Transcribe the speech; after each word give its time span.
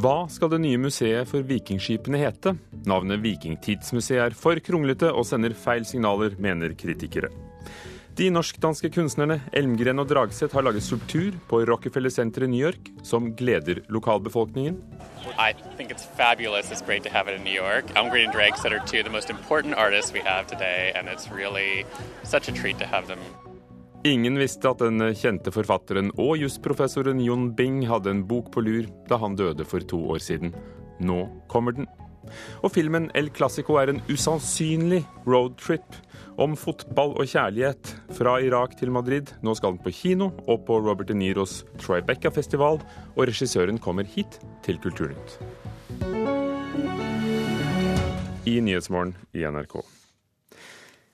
Hva 0.00 0.24
skal 0.32 0.48
det 0.48 0.62
nye 0.62 0.78
museet 0.80 1.28
for 1.28 1.44
vikingskipene 1.44 2.16
hete? 2.22 2.54
Navnet 2.88 3.20
Vikingtidsmuseet 3.20 4.22
er 4.22 4.36
for 4.38 4.56
kronglete 4.64 5.10
og 5.12 5.26
sender 5.28 5.52
feil 5.52 5.84
signaler, 5.84 6.38
mener 6.40 6.72
kritikere. 6.78 7.28
De 8.16 8.30
norsk-danske 8.32 8.88
kunstnerne 8.94 9.36
Elmgren 9.52 10.00
og 10.00 10.08
Dragseth 10.08 10.56
har 10.56 10.64
laget 10.64 10.86
skulptur 10.86 11.36
på 11.50 11.60
Rockefeller 11.68 12.12
Center 12.14 12.46
i 12.46 12.48
New 12.48 12.62
York 12.62 12.88
som 13.04 13.28
gleder 13.36 13.82
lokalbefolkningen. 13.92 14.80
I 15.36 15.52
think 15.76 15.92
it's 15.92 16.08
fabulous. 16.16 16.70
It's 16.72 16.86
great 16.86 17.04
to 17.04 17.10
have 17.10 17.28
it 17.28 17.44
New 17.44 17.52
York. 17.52 17.92
Elmgren 17.94 18.30
and 18.30 18.32
Dragset 18.32 18.72
are 18.72 18.80
two 18.86 19.00
of 19.00 19.04
the 19.04 19.12
most 19.12 19.28
important 19.28 19.74
artists 19.74 20.14
we 20.14 20.20
have 20.20 20.46
today, 20.46 20.92
and 20.96 21.08
it's 21.08 21.30
really 21.30 21.84
such 22.24 22.48
a 22.48 22.52
treat 22.52 22.78
to 22.78 22.86
have 22.86 23.04
Ingen 24.00 24.38
visste 24.40 24.70
at 24.70 24.80
den 24.80 25.02
kjente 25.12 25.52
forfatteren 25.52 26.06
og 26.16 26.38
jusprofessoren 26.40 27.18
Jon 27.20 27.50
Bing 27.52 27.82
hadde 27.84 28.14
en 28.14 28.22
bok 28.24 28.48
på 28.54 28.62
lur 28.64 28.86
da 29.10 29.18
han 29.20 29.36
døde 29.36 29.66
for 29.68 29.84
to 29.84 29.98
år 30.14 30.22
siden. 30.24 30.54
Nå 31.04 31.26
kommer 31.52 31.76
den. 31.76 31.88
Og 32.64 32.72
filmen 32.72 33.10
El 33.16 33.28
Clásico 33.36 33.76
er 33.76 33.92
en 33.92 34.00
usannsynlig 34.08 35.02
roadtrip 35.28 36.00
om 36.40 36.56
fotball 36.56 37.12
og 37.20 37.28
kjærlighet 37.28 37.92
fra 38.16 38.38
Irak 38.40 38.78
til 38.80 38.92
Madrid. 38.94 39.34
Nå 39.44 39.52
skal 39.58 39.76
den 39.76 39.84
på 39.84 39.92
kino 39.92 40.32
og 40.46 40.64
på 40.64 40.80
Robert 40.80 41.12
De 41.12 41.20
Niros 41.20 41.60
Tribeca-festival, 41.84 42.80
og 43.16 43.24
regissøren 43.28 43.76
kommer 43.76 44.08
hit 44.08 44.40
til 44.64 44.80
Kulturnytt. 44.80 45.40
I 48.48 48.60
Nyhetsmorgen 48.64 49.18
i 49.36 49.44
NRK. 49.44 49.99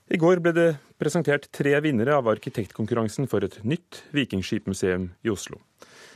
I 0.07 0.15
går 0.15 0.39
ble 0.39 0.53
det 0.55 0.67
presentert 0.95 1.49
tre 1.51 1.73
vinnere 1.83 2.13
av 2.15 2.29
arkitektkonkurransen 2.31 3.27
for 3.27 3.43
et 3.43 3.57
nytt 3.67 4.05
vikingskipmuseum 4.15 5.09
i 5.27 5.31
Oslo. 5.33 5.59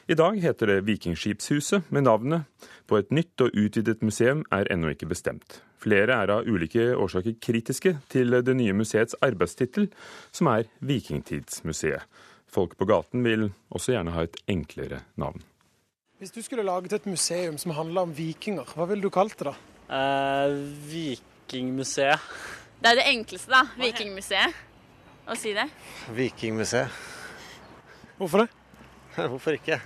I 0.08 0.16
dag 0.16 0.38
heter 0.40 0.72
det 0.72 0.86
Vikingskipshuset, 0.88 1.90
men 1.92 2.08
navnet 2.08 2.48
på 2.88 2.98
et 3.02 3.12
nytt 3.12 3.44
og 3.44 3.52
utvidet 3.52 4.00
museum 4.00 4.46
er 4.56 4.70
ennå 4.72 4.94
ikke 4.94 5.10
bestemt. 5.12 5.60
Flere 5.82 6.16
er 6.24 6.32
av 6.32 6.48
ulike 6.48 6.94
årsaker 6.96 7.36
kritiske 7.44 7.98
til 8.12 8.32
det 8.40 8.56
nye 8.56 8.78
museets 8.80 9.18
arbeidstittel, 9.28 9.90
som 10.32 10.48
er 10.54 10.72
Vikingtidsmuseet. 10.80 12.08
Folk 12.52 12.78
på 12.80 12.88
gaten 12.88 13.28
vil 13.28 13.50
også 13.76 13.98
gjerne 13.98 14.16
ha 14.16 14.24
et 14.24 14.40
enklere 14.52 15.04
navn. 15.20 15.44
Hvis 16.20 16.32
du 16.32 16.40
skulle 16.46 16.64
laget 16.64 16.96
et 16.96 17.12
museum 17.12 17.60
som 17.60 17.76
handla 17.76 18.08
om 18.08 18.16
vikinger, 18.16 18.72
hva 18.72 18.88
ville 18.88 19.04
du 19.04 19.12
kalt 19.12 19.36
det 19.40 19.52
da? 19.52 19.56
Eh, 19.92 20.58
vikingmuseet. 20.92 22.32
Det 22.82 22.90
er 22.90 22.96
det 22.98 23.04
enkleste, 23.14 23.54
da. 23.54 23.62
Vikingmuseet. 23.78 24.50
Å 25.30 25.36
si 25.38 25.54
det. 25.54 25.70
Vikingmuseet. 26.18 26.90
Hvorfor 28.18 28.42
det? 28.42 28.50
Hvorfor 29.32 29.52
ikke? 29.54 29.78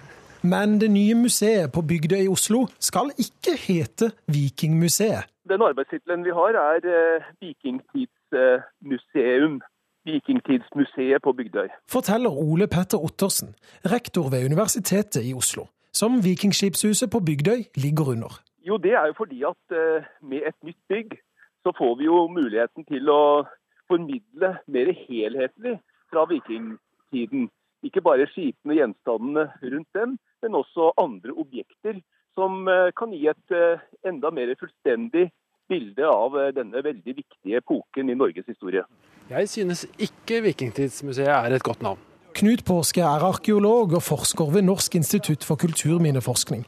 Men 0.48 0.80
det 0.80 0.90
nye 0.94 1.16
museet 1.20 1.72
på 1.76 1.82
Bygdøy 1.82 2.22
i 2.24 2.28
Oslo 2.32 2.68
skal 2.80 3.12
ikke 3.20 3.58
hete 3.60 4.12
Vikingmuseet. 4.32 5.24
Den 5.50 5.62
arbeidstittelen 5.68 6.24
vi 6.24 6.32
har 6.40 6.54
er 6.62 6.80
eh, 6.88 7.22
Vikingtidsmuseum. 7.44 9.62
Vikingtidsmuseet 10.06 11.22
på 11.24 11.32
Bygdøy. 11.36 11.68
Forteller 11.92 12.32
Ole 12.32 12.68
Petter 12.72 13.00
Ottersen, 13.04 13.56
rektor 13.92 14.30
ved 14.32 14.46
Universitetet 14.46 15.24
i 15.26 15.34
Oslo, 15.34 15.66
som 15.92 16.24
Vikingskipshuset 16.24 17.12
på 17.12 17.20
Bygdøy 17.20 17.64
ligger 17.76 18.10
under. 18.16 18.42
Jo, 18.68 18.78
det 18.78 18.94
er 18.94 19.06
jo 19.12 19.14
fordi 19.18 19.44
at 19.44 19.72
eh, 19.76 20.04
med 20.22 20.42
et 20.48 20.56
nytt 20.64 20.84
bygg 20.90 21.25
så 21.66 21.74
får 21.78 21.96
vi 22.00 22.06
jo 22.06 22.28
muligheten 22.30 22.86
til 22.86 23.10
å 23.10 23.46
formidle 23.90 24.52
mer 24.70 24.92
helhetlig 25.06 25.80
fra 26.14 26.26
vikingtiden. 26.30 27.48
Ikke 27.86 28.04
bare 28.06 28.28
skipene 28.30 28.76
og 28.76 28.80
gjenstandene 28.80 29.48
rundt 29.74 29.98
dem, 29.98 30.14
men 30.46 30.60
også 30.62 30.92
andre 31.02 31.34
objekter 31.34 31.98
som 32.38 32.68
eh, 32.70 32.92
kan 32.98 33.14
gi 33.16 33.26
et 33.32 33.56
eh, 33.56 33.82
enda 34.06 34.30
mer 34.34 34.52
fullstendig 34.60 35.30
bilde 35.72 36.06
av 36.06 36.38
eh, 36.38 36.52
denne 36.54 36.84
veldig 36.86 37.16
viktige 37.22 37.62
epoken 37.62 38.12
i 38.12 38.18
Norges 38.18 38.46
historie. 38.50 38.84
Jeg 39.30 39.50
synes 39.50 39.86
ikke 39.98 40.44
Vikingtidsmuseet 40.46 41.32
er 41.34 41.58
et 41.58 41.66
godt 41.66 41.82
navn. 41.86 42.02
Knut 42.36 42.66
Påske 42.68 43.02
er 43.02 43.26
arkeolog 43.26 43.96
og 43.96 44.06
forsker 44.06 44.54
ved 44.54 44.68
Norsk 44.68 45.00
institutt 45.00 45.46
for 45.48 45.58
kulturminneforskning. 45.58 46.66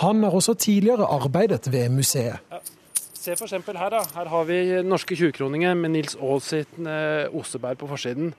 Han 0.00 0.24
har 0.24 0.34
også 0.34 0.56
tidligere 0.58 1.06
arbeidet 1.06 1.68
ved 1.70 1.90
museet. 1.92 2.40
Se 3.20 3.34
f.eks. 3.34 3.52
her, 3.52 3.90
da. 3.92 3.98
Her 4.16 4.28
har 4.32 4.44
vi 4.48 4.56
norske 4.80 5.12
20-kroninger 5.12 5.74
med 5.76 5.92
Nils 5.92 6.14
Aas 6.16 6.46
sitt 6.54 6.78
eh, 6.80 7.28
Oseberg 7.36 7.76
på 7.82 7.88
forsiden. 7.90 8.30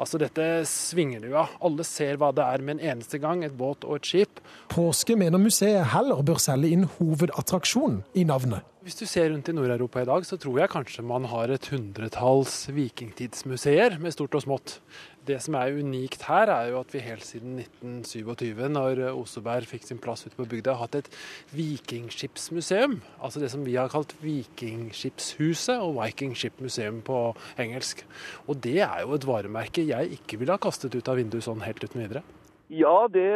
Altså 0.00 0.16
Dette 0.22 0.46
svinger 0.64 1.20
du 1.20 1.34
av. 1.36 1.52
Alle 1.60 1.84
ser 1.84 2.16
hva 2.16 2.30
det 2.32 2.46
er 2.46 2.64
med 2.64 2.78
en 2.78 2.94
eneste 2.94 3.20
gang, 3.20 3.44
et 3.44 3.52
båt 3.52 3.84
og 3.84 3.98
et 3.98 4.08
skip. 4.08 4.40
Påske 4.72 5.12
mener 5.20 5.42
museet 5.42 5.92
heller 5.92 6.24
bør 6.24 6.40
selge 6.40 6.72
inn 6.72 6.88
hovedattraksjonen 6.96 8.00
i 8.16 8.24
navnet. 8.30 8.64
Hvis 8.80 8.96
du 8.96 9.02
ser 9.04 9.26
rundt 9.28 9.44
i 9.44 9.52
Nord-Europa 9.52 10.00
i 10.00 10.06
dag, 10.08 10.22
så 10.24 10.38
tror 10.40 10.54
jeg 10.56 10.70
kanskje 10.72 11.02
man 11.04 11.26
har 11.28 11.50
et 11.52 11.66
hundretalls 11.68 12.54
vikingtidsmuseer 12.72 13.98
med 14.00 14.14
stort 14.14 14.38
og 14.38 14.40
smått. 14.46 14.78
Det 15.28 15.36
som 15.44 15.58
er 15.60 15.74
unikt 15.76 16.22
her, 16.24 16.48
er 16.48 16.70
jo 16.70 16.78
at 16.80 16.94
vi 16.94 17.02
helt 17.04 17.26
siden 17.28 17.58
1927, 17.60 18.62
når 18.72 19.02
Oseberg 19.10 19.68
fikk 19.68 19.84
sin 19.84 19.98
plass 20.00 20.24
ute 20.24 20.32
på 20.38 20.46
bygda, 20.48 20.78
har 20.78 20.86
hatt 20.86 20.96
et 20.96 21.10
vikingskipsmuseum. 21.52 22.94
Altså 23.20 23.42
det 23.42 23.50
som 23.52 23.66
vi 23.66 23.74
har 23.76 23.92
kalt 23.92 24.14
Vikingskipshuset 24.22 25.76
og 25.76 25.98
Viking 25.98 26.32
på 27.04 27.18
engelsk. 27.60 28.06
Og 28.48 28.62
det 28.64 28.78
er 28.86 29.02
jo 29.02 29.12
et 29.18 29.26
varemerke 29.28 29.84
jeg 29.84 30.16
ikke 30.16 30.38
ville 30.40 30.56
ha 30.56 30.62
kastet 30.62 30.96
ut 30.96 31.10
av 31.12 31.20
vinduet 31.20 31.44
sånn 31.44 31.60
helt 31.66 31.84
uten 31.84 32.00
videre. 32.00 32.24
Ja, 32.72 33.04
det 33.12 33.28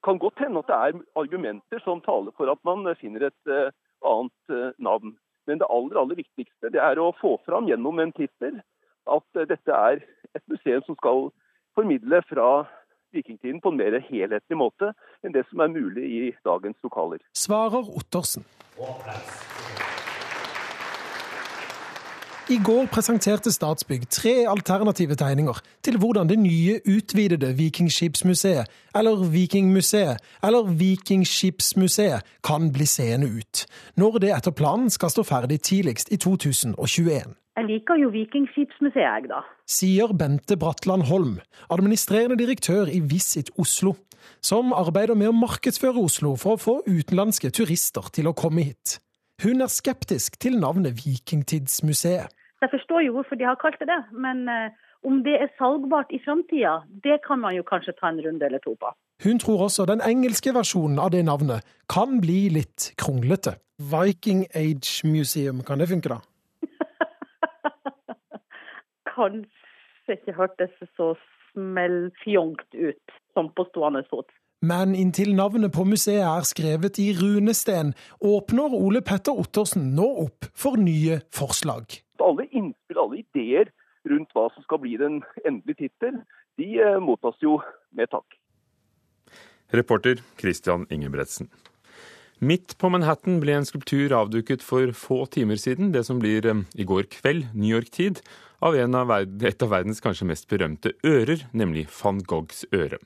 kan 0.00 0.16
godt 0.16 0.40
hende 0.40 0.64
at 0.64 0.72
det 0.72 0.80
er 0.80 1.04
argumenter 1.20 1.84
som 1.84 2.00
taler 2.00 2.32
for 2.32 2.48
at 2.48 2.64
man 2.64 2.88
finner 2.96 3.28
et 3.28 3.52
eh, 3.52 3.76
annet 4.06 4.54
eh, 4.54 4.70
navn. 4.78 5.16
Men 5.48 5.60
det 5.60 5.68
aller, 5.72 5.96
aller 6.00 6.18
viktigste 6.18 6.72
det 6.74 6.82
er 6.82 7.00
å 7.00 7.12
få 7.20 7.36
fram 7.46 7.68
gjennom 7.70 8.00
en 8.02 8.12
tittel 8.16 8.60
at 9.08 9.40
eh, 9.40 9.48
dette 9.48 9.72
er 9.74 10.02
et 10.36 10.44
museum 10.50 10.84
som 10.86 10.98
skal 10.98 11.30
formidle 11.78 12.20
fra 12.28 12.50
vikingtiden 13.16 13.62
på 13.64 13.72
en 13.72 13.80
mer 13.80 13.96
helhetlig 14.10 14.58
måte 14.60 14.92
enn 15.24 15.32
det 15.32 15.46
som 15.48 15.62
er 15.64 15.72
mulig 15.72 16.04
i 16.04 16.22
dagens 16.44 16.76
lokaler. 16.84 17.22
Svarer 17.36 17.88
Ottersen. 17.96 18.44
I 22.48 22.56
går 22.64 22.86
presenterte 22.88 23.50
Statsbygg 23.52 24.06
tre 24.08 24.30
alternative 24.48 25.12
tegninger 25.20 25.58
til 25.84 25.98
hvordan 26.00 26.30
det 26.30 26.38
nye, 26.40 26.78
utvidede 26.88 27.50
Vikingskipsmuseet, 27.58 28.70
eller 28.96 29.24
Vikingmuseet, 29.32 30.16
eller 30.42 30.70
Vikingskipsmuseet 30.80 32.24
kan 32.48 32.70
bli 32.72 32.86
seende 32.88 33.28
ut, 33.28 33.66
når 34.00 34.16
det 34.24 34.30
etter 34.32 34.54
planen 34.56 34.88
skal 34.88 35.12
stå 35.12 35.26
ferdig 35.28 35.60
tidligst 35.60 36.08
i 36.08 36.16
2021. 36.16 37.36
Jeg 37.58 37.66
liker 37.68 38.00
jo 38.00 38.08
Vikingskipsmuseet, 38.16 39.04
jeg, 39.04 39.28
da. 39.28 39.42
Sier 39.68 40.14
Bente 40.16 40.56
Bratland 40.56 41.04
Holm, 41.10 41.34
administrerende 41.68 42.38
direktør 42.40 42.88
i 42.88 43.02
Visit 43.04 43.50
Oslo, 43.58 43.92
som 44.40 44.72
arbeider 44.72 45.20
med 45.20 45.34
å 45.34 45.36
markedsføre 45.36 46.00
Oslo 46.00 46.32
for 46.40 46.56
å 46.56 46.64
få 46.64 46.78
utenlandske 46.88 47.52
turister 47.52 48.08
til 48.08 48.32
å 48.32 48.34
komme 48.36 48.70
hit. 48.70 48.96
Hun 49.44 49.60
er 49.60 49.68
skeptisk 49.70 50.40
til 50.40 50.56
navnet 50.58 50.96
Vikingtidsmuseet. 51.04 52.37
Jeg 52.62 52.70
forstår 52.74 53.04
jo 53.06 53.14
hvorfor 53.14 53.38
de 53.38 53.46
har 53.46 53.58
kalt 53.60 53.78
det 53.80 53.86
det, 53.86 54.00
men 54.12 54.48
eh, 54.50 54.74
om 55.06 55.20
det 55.26 55.36
er 55.42 55.50
salgbart 55.58 56.10
i 56.10 56.18
framtida, 56.24 56.80
det 57.04 57.20
kan 57.26 57.38
man 57.38 57.54
jo 57.54 57.62
kanskje 57.62 57.94
ta 58.00 58.10
en 58.10 58.22
runde 58.24 58.46
eller 58.46 58.62
to 58.64 58.74
på. 58.80 58.90
Hun 59.24 59.38
tror 59.38 59.62
også 59.66 59.86
den 59.86 60.02
engelske 60.02 60.54
versjonen 60.54 60.98
av 60.98 61.12
det 61.14 61.24
navnet 61.26 61.66
kan 61.90 62.18
bli 62.22 62.48
litt 62.54 62.92
kronglete. 62.98 63.58
Viking 63.78 64.46
Age 64.54 65.06
Museum, 65.06 65.62
kan 65.62 65.78
det 65.78 65.88
funke, 65.90 66.10
da? 66.10 66.18
Kanskje 69.14 70.18
ikke 70.18 70.34
hørtes 70.34 70.74
så 70.98 71.12
smellfjongt 71.52 72.74
ut 72.74 73.16
som 73.34 73.52
på 73.54 73.66
stående 73.70 74.02
fot. 74.10 74.26
Men 74.66 74.96
inntil 74.98 75.30
navnet 75.38 75.70
på 75.70 75.86
museet 75.86 76.26
er 76.26 76.46
skrevet 76.46 76.98
i 76.98 77.12
runesten, 77.14 77.94
åpner 78.18 78.74
Ole 78.74 79.04
Petter 79.06 79.38
Ottersen 79.38 79.92
nå 79.94 80.10
opp 80.26 80.50
for 80.58 80.80
nye 80.82 81.22
forslag. 81.30 82.00
Alle 82.24 82.48
innspill, 82.50 82.98
alle 82.98 83.22
ideer 83.22 83.72
rundt 84.08 84.34
hva 84.34 84.48
som 84.54 84.64
skal 84.64 84.80
bli 84.82 84.96
den 85.00 85.22
endelige 85.44 85.86
tittel, 85.86 86.20
de 86.58 86.68
eh, 86.82 86.98
mottas 87.02 87.38
jo 87.42 87.58
med 87.94 88.10
takk. 88.12 88.38
Reporter 89.74 90.22
Christian 90.40 90.86
Ingebretsen. 90.90 91.50
Midt 92.38 92.76
på 92.78 92.88
Manhattan 92.94 93.40
ble 93.42 93.56
en 93.58 93.66
skulptur 93.66 94.14
avduket 94.14 94.62
for 94.62 94.92
få 94.94 95.24
timer 95.34 95.58
siden, 95.58 95.90
det 95.92 96.04
som 96.06 96.20
blir 96.22 96.46
eh, 96.46 96.62
i 96.78 96.86
går 96.88 97.10
kveld, 97.18 97.50
New 97.54 97.70
York-tid, 97.74 98.22
av, 98.62 98.74
av 98.74 99.12
et 99.18 99.62
av 99.62 99.70
verdens 99.70 100.00
kanskje 100.02 100.26
mest 100.30 100.48
berømte 100.50 100.94
ører, 101.06 101.44
nemlig 101.52 101.86
van 102.00 102.22
Goghs 102.26 102.64
øre. 102.74 102.98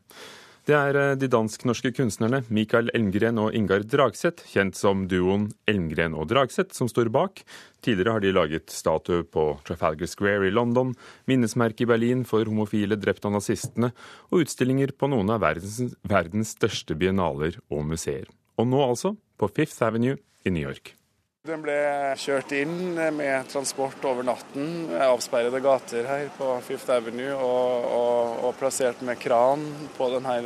Det 0.62 0.74
er 0.78 0.94
eh, 0.94 1.16
de 1.18 1.26
dansk-norske 1.26 1.90
kunstnerne 1.96 2.44
Mikael 2.54 2.90
Elmgren 2.94 3.40
og 3.42 3.56
Ingar 3.58 3.82
Dragseth, 3.82 4.44
kjent 4.52 4.78
som 4.78 5.08
duoen 5.10 5.48
Elmgren 5.66 6.14
og 6.14 6.28
Dragseth, 6.30 6.70
som 6.76 6.86
står 6.90 7.10
bak. 7.10 7.42
Tidligere 7.82 8.14
har 8.14 8.22
de 8.22 8.30
laget 8.36 8.70
statue 8.70 9.26
på 9.26 9.48
Trafalgar 9.66 10.06
Square 10.06 10.46
i 10.46 10.54
London, 10.54 10.94
minnesmerke 11.26 11.82
i 11.82 11.90
Berlin 11.90 12.22
for 12.28 12.46
homofile 12.46 12.94
drept 12.94 13.26
av 13.26 13.34
nazistene, 13.34 13.90
og 14.30 14.46
utstillinger 14.46 14.94
på 14.94 15.10
noen 15.10 15.34
av 15.34 15.42
verdens, 15.42 15.96
verdens 16.06 16.54
største 16.54 16.94
biennaler 16.94 17.58
og 17.66 17.82
museer. 17.90 18.30
Og 18.54 18.70
nå 18.70 18.86
altså 18.86 19.16
på 19.42 19.50
Fifth 19.50 19.82
Avenue 19.82 20.20
i 20.46 20.54
New 20.54 20.62
York. 20.62 20.94
Den 21.42 21.58
ble 21.58 21.74
kjørt 22.22 22.52
inn 22.54 22.94
med 22.94 23.48
transport 23.50 24.04
over 24.06 24.22
natten, 24.22 24.92
avsperrede 24.94 25.58
gater 25.58 26.06
her 26.06 26.28
på 26.36 26.52
Fifth 26.62 26.94
Avenue, 26.94 27.32
og, 27.34 27.88
og, 27.96 28.36
og 28.46 28.54
plassert 28.60 29.02
med 29.02 29.18
kran 29.18 29.64
på 29.96 30.06
denne 30.12 30.36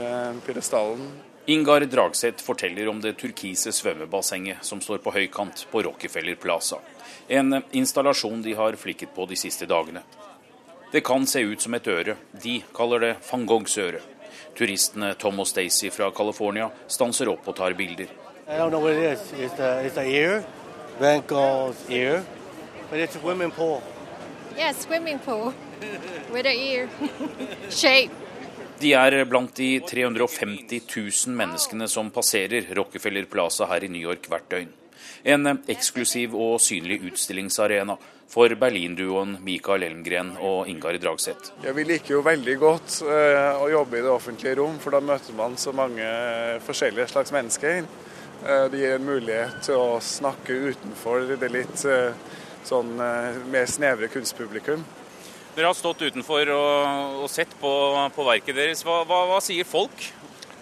pyrestallen. 0.47 1.05
Ingar 1.53 1.85
Dragseth 1.85 2.41
forteller 2.41 2.89
om 2.89 3.05
det 3.05 3.13
turkise 3.21 3.77
svømmebassenget 3.77 4.65
som 4.65 4.81
står 4.81 5.05
på 5.05 5.13
høykant 5.19 5.67
på 5.69 5.85
Rockefeller 5.85 6.41
Plaza. 6.41 6.81
En 7.29 7.61
installasjon 7.77 8.41
de 8.41 8.57
har 8.57 8.81
flikket 8.81 9.13
på 9.13 9.29
de 9.29 9.37
siste 9.37 9.69
dagene. 9.69 10.01
Det 10.97 11.05
kan 11.05 11.29
se 11.29 11.45
ut 11.45 11.61
som 11.61 11.77
et 11.77 11.93
øre. 11.93 12.17
De 12.33 12.63
kaller 12.73 13.11
det 13.11 13.17
van 13.29 13.45
Goghs 13.45 13.77
øre. 13.85 14.01
Turistene 14.57 15.13
Tom 15.21 15.45
og 15.45 15.53
Stacey 15.53 15.93
fra 15.93 16.09
California 16.09 16.73
stanser 16.89 17.37
opp 17.37 17.53
og 17.53 17.61
tar 17.61 17.77
bilder. 17.77 18.09
I 18.49 18.57
don't 18.57 18.71
know 18.71 18.81
what 18.81 18.95
it 18.95 19.13
is. 19.13 19.33
It's 19.33 19.53
the, 19.59 19.83
it's 19.85 19.95
the 19.95 20.07
Van 20.99 21.23
ear, 21.91 22.25
but 22.91 22.99
it's 22.99 23.17
a 23.17 23.21
swimming 23.21 23.51
pool. 23.51 23.83
Yeah, 24.57 24.73
swimming 24.73 25.19
pool 25.19 25.53
with 26.33 26.47
an 26.47 26.57
ear 26.57 26.89
shape. 27.71 28.11
De 28.79 28.93
er 28.95 29.25
blant 29.25 29.55
de 29.57 29.81
350 29.81 30.81
000 31.27 31.37
menneskene 31.37 31.89
som 31.89 32.11
passerer 32.11 32.75
Rockefeller 32.75 33.25
Plaza 33.25 33.67
her 33.67 33.85
i 33.85 33.89
New 33.89 34.01
York 34.01 34.29
hvert 34.29 34.49
døgn. 34.51 34.73
En 35.25 35.49
eksklusiv 35.69 36.35
og 36.37 36.61
synlig 36.61 37.03
utstillingsarena 37.11 37.97
for 38.29 38.53
Berlin-duoen 38.57 39.37
Mikael 39.45 39.85
Elmgren 39.87 40.33
og 40.41 40.69
Ingar 40.69 40.97
Dragseth. 41.01 41.53
Ja, 41.65 41.73
vi 41.77 41.85
liker 41.85 42.17
jo 42.17 42.25
veldig 42.25 42.57
godt 42.61 43.01
eh, 43.05 43.61
å 43.61 43.69
jobbe 43.73 44.01
i 44.01 44.05
det 44.05 44.13
offentlige 44.13 44.57
rom, 44.63 44.81
for 44.81 44.97
da 44.97 45.05
møter 45.05 45.37
man 45.37 45.57
så 45.61 45.77
mange 45.77 46.09
forskjellige 46.67 47.13
slags 47.13 47.37
mennesker. 47.37 47.85
Eh, 48.45 48.65
det 48.71 48.79
gir 48.79 48.95
en 48.99 49.07
mulighet 49.07 49.63
til 49.65 49.81
å 49.81 49.97
snakke 50.03 50.53
utenfor 50.71 51.25
det 51.41 51.49
litt 51.51 51.85
eh, 51.89 52.13
sånn 52.67 52.93
eh, 53.01 53.41
mer 53.49 53.67
snevre 53.71 54.11
kunstpublikum. 54.13 54.85
Dere 55.57 55.71
har 55.71 55.77
stått 55.79 56.05
utenfor 56.05 56.51
og, 56.53 57.23
og 57.23 57.31
sett 57.33 57.55
på, 57.61 57.73
på, 58.13 58.27
verket 58.29 58.59
deres. 58.59 58.85
Hva, 58.85 59.01
hva, 59.09 59.23
hva 59.31 59.41
sier 59.41 59.65
folk? 59.65 60.11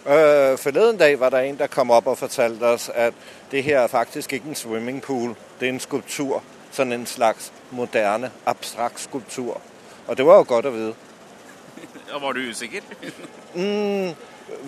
Uh, 0.05 0.53
forleden 0.61 0.99
dag 1.01 1.15
var 1.19 1.33
det 1.33 1.41
en 1.49 1.57
der 1.57 1.71
kom 1.73 1.89
opp 1.91 2.07
og 2.07 2.19
fortalte 2.19 2.75
oss 2.77 2.91
at 2.93 3.15
det 3.51 3.63
her 3.65 3.81
er 3.81 3.89
faktisk 3.89 4.35
ikke 4.37 4.51
en 4.53 4.59
swimmingpool, 4.59 5.33
det 5.59 5.67
er 5.67 5.73
en 5.73 5.81
skulptur. 5.81 6.43
Sånn 6.75 6.93
en 6.93 7.07
slags 7.09 7.49
moderne, 7.75 8.29
abstrakt 8.47 9.01
skulptur. 9.01 9.57
Og 10.05 10.17
det 10.17 10.27
var 10.27 10.39
jo 10.39 10.47
godt 10.53 10.69
å 10.69 10.75
vite. 10.75 11.11
Ja, 12.05 12.19
var 12.21 12.37
du 12.37 12.45
usikker? 12.45 12.85
mm, 13.57 14.13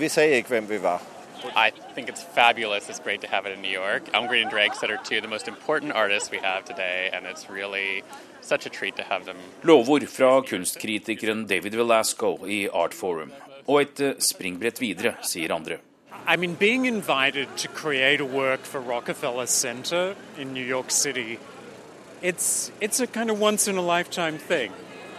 vi 0.02 0.10
sa 0.12 0.26
ikke 0.26 0.58
hvem 0.58 0.68
vi 0.74 0.82
var. 0.84 1.06
I 1.56 1.72
think 1.72 2.10
it's 2.10 2.24
fabulous. 2.24 2.90
It's 2.90 3.00
great 3.00 3.22
to 3.22 3.28
have 3.28 3.46
it 3.46 3.54
in 3.54 3.62
New 3.62 3.70
York. 3.70 4.06
Elmgreen 4.14 4.44
and 4.44 4.52
Dragset 4.52 4.90
are 4.90 4.98
two 5.04 5.18
of 5.18 5.24
the 5.24 5.28
most 5.28 5.48
important 5.48 5.94
artists 5.94 6.32
we 6.32 6.38
have 6.38 6.66
today, 6.66 7.10
and 7.14 7.26
it's 7.26 7.50
really 7.50 8.04
such 8.42 8.66
a 8.66 8.70
treat 8.70 8.96
to 8.98 9.04
have 9.04 9.26
them. 9.26 9.38
Lovord 9.64 10.08
fra 10.10 10.42
kunstkritikeren 10.42 11.48
David 11.48 11.74
Velasco 11.76 12.38
i 12.46 12.68
Art 12.74 12.94
Forum. 12.94 13.32
Og 13.68 13.82
et 13.82 14.00
eh, 14.00 14.14
springbrett 14.20 14.80
videre, 14.80 15.18
sier 15.22 15.52
andre. 15.52 15.80
I 16.26 16.36
mean, 16.38 16.56
being 16.56 16.86
invited 16.86 17.48
to 17.58 17.68
create 17.68 18.22
a 18.22 18.26
work 18.26 18.62
for 18.62 18.82
Rockefeller 18.82 19.46
Center 19.46 20.16
in 20.38 20.54
New 20.54 20.64
York 20.64 20.92
City, 20.92 21.40
it's 22.22 22.72
it's 22.82 23.00
a 23.00 23.08
kind 23.08 23.30
of 23.30 23.40
once 23.40 23.68
in 23.68 23.78
a 23.78 23.82
lifetime 23.82 24.38
thing. 24.38 24.72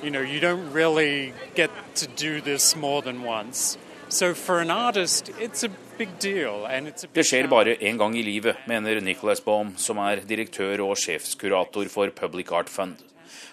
You 0.02 0.10
know, 0.10 0.20
you 0.20 0.40
don't 0.40 0.72
really 0.72 1.32
get 1.54 1.70
to 1.96 2.06
do 2.06 2.40
this 2.40 2.76
more 2.76 3.02
than 3.02 3.22
once. 3.22 3.76
So 4.08 4.32
for 4.32 4.60
an 4.60 4.70
artist, 4.70 5.30
it's 5.38 5.64
a 5.64 5.70
big 5.98 6.08
deal. 6.20 6.66
And 6.66 6.88
it's 6.88 7.04
a 7.04 7.08
big 7.08 7.14
Det 7.14 7.26
skjer 7.26 7.50
bare 7.50 7.76
én 7.76 7.98
gang 7.98 8.16
i 8.16 8.22
livet, 8.22 8.56
mener 8.66 9.00
Nicholas 9.00 9.44
Baum, 9.44 9.74
som 9.76 9.98
er 9.98 10.22
direktør 10.22 10.86
og 10.86 10.96
sjefskurator 10.96 11.90
for 11.90 12.14
Public 12.14 12.52
Art 12.52 12.70
Fund. 12.70 12.96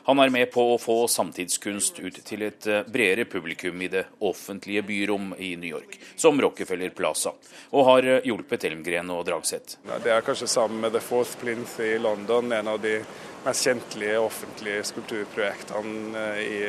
Han 0.06 0.20
er 0.22 0.30
med 0.30 0.52
på 0.54 0.62
å 0.70 0.78
få 0.78 1.00
samtidskunst 1.10 1.98
ut 1.98 2.20
til 2.28 2.44
et 2.46 2.68
eh, 2.70 2.84
bredere 2.86 3.26
publikum 3.26 3.80
i 3.82 3.90
det 3.90 4.04
offentlige 4.22 4.84
byrom 4.86 5.32
i 5.42 5.56
New 5.58 5.72
York, 5.72 5.98
som 6.16 6.38
Rockefeller 6.42 6.94
Plaza, 6.94 7.34
og 7.72 7.88
har 7.90 8.10
eh, 8.12 8.28
hjulpet 8.30 8.68
Elmgren 8.70 9.10
og 9.16 9.24
Dragseth. 9.26 9.80
Det 10.06 10.14
er 10.14 10.22
kanskje 10.26 10.52
sammen 10.52 10.86
med 10.86 10.94
The 10.94 11.02
Fourth 11.02 11.40
Plinth 11.42 11.82
i 11.82 11.96
London 11.98 12.54
en 12.54 12.70
av 12.76 12.78
de 12.86 13.00
mest 13.48 13.66
kjentlige 13.66 14.22
offentlige 14.22 14.86
skulpturprojektene 14.92 16.22
eh, 16.22 16.46
i, 16.46 16.62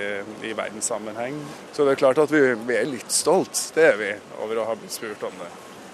i 0.49 0.57
verdenssammenheng. 0.57 1.37
Så 1.77 1.85
det 1.85 1.99
er 1.99 2.05
klart 2.07 2.25
at 2.25 2.33
vi, 2.33 2.41
vi 2.65 2.81
er 2.81 2.89
litt 2.89 3.13
stolt, 3.13 3.69
det 3.77 3.89
er 3.93 4.01
vi, 4.01 4.13
over 4.41 4.65
å 4.65 4.69
ha 4.73 4.81
blitt 4.81 4.97
spurt 4.97 5.29
om 5.29 5.41
det. 5.45 5.53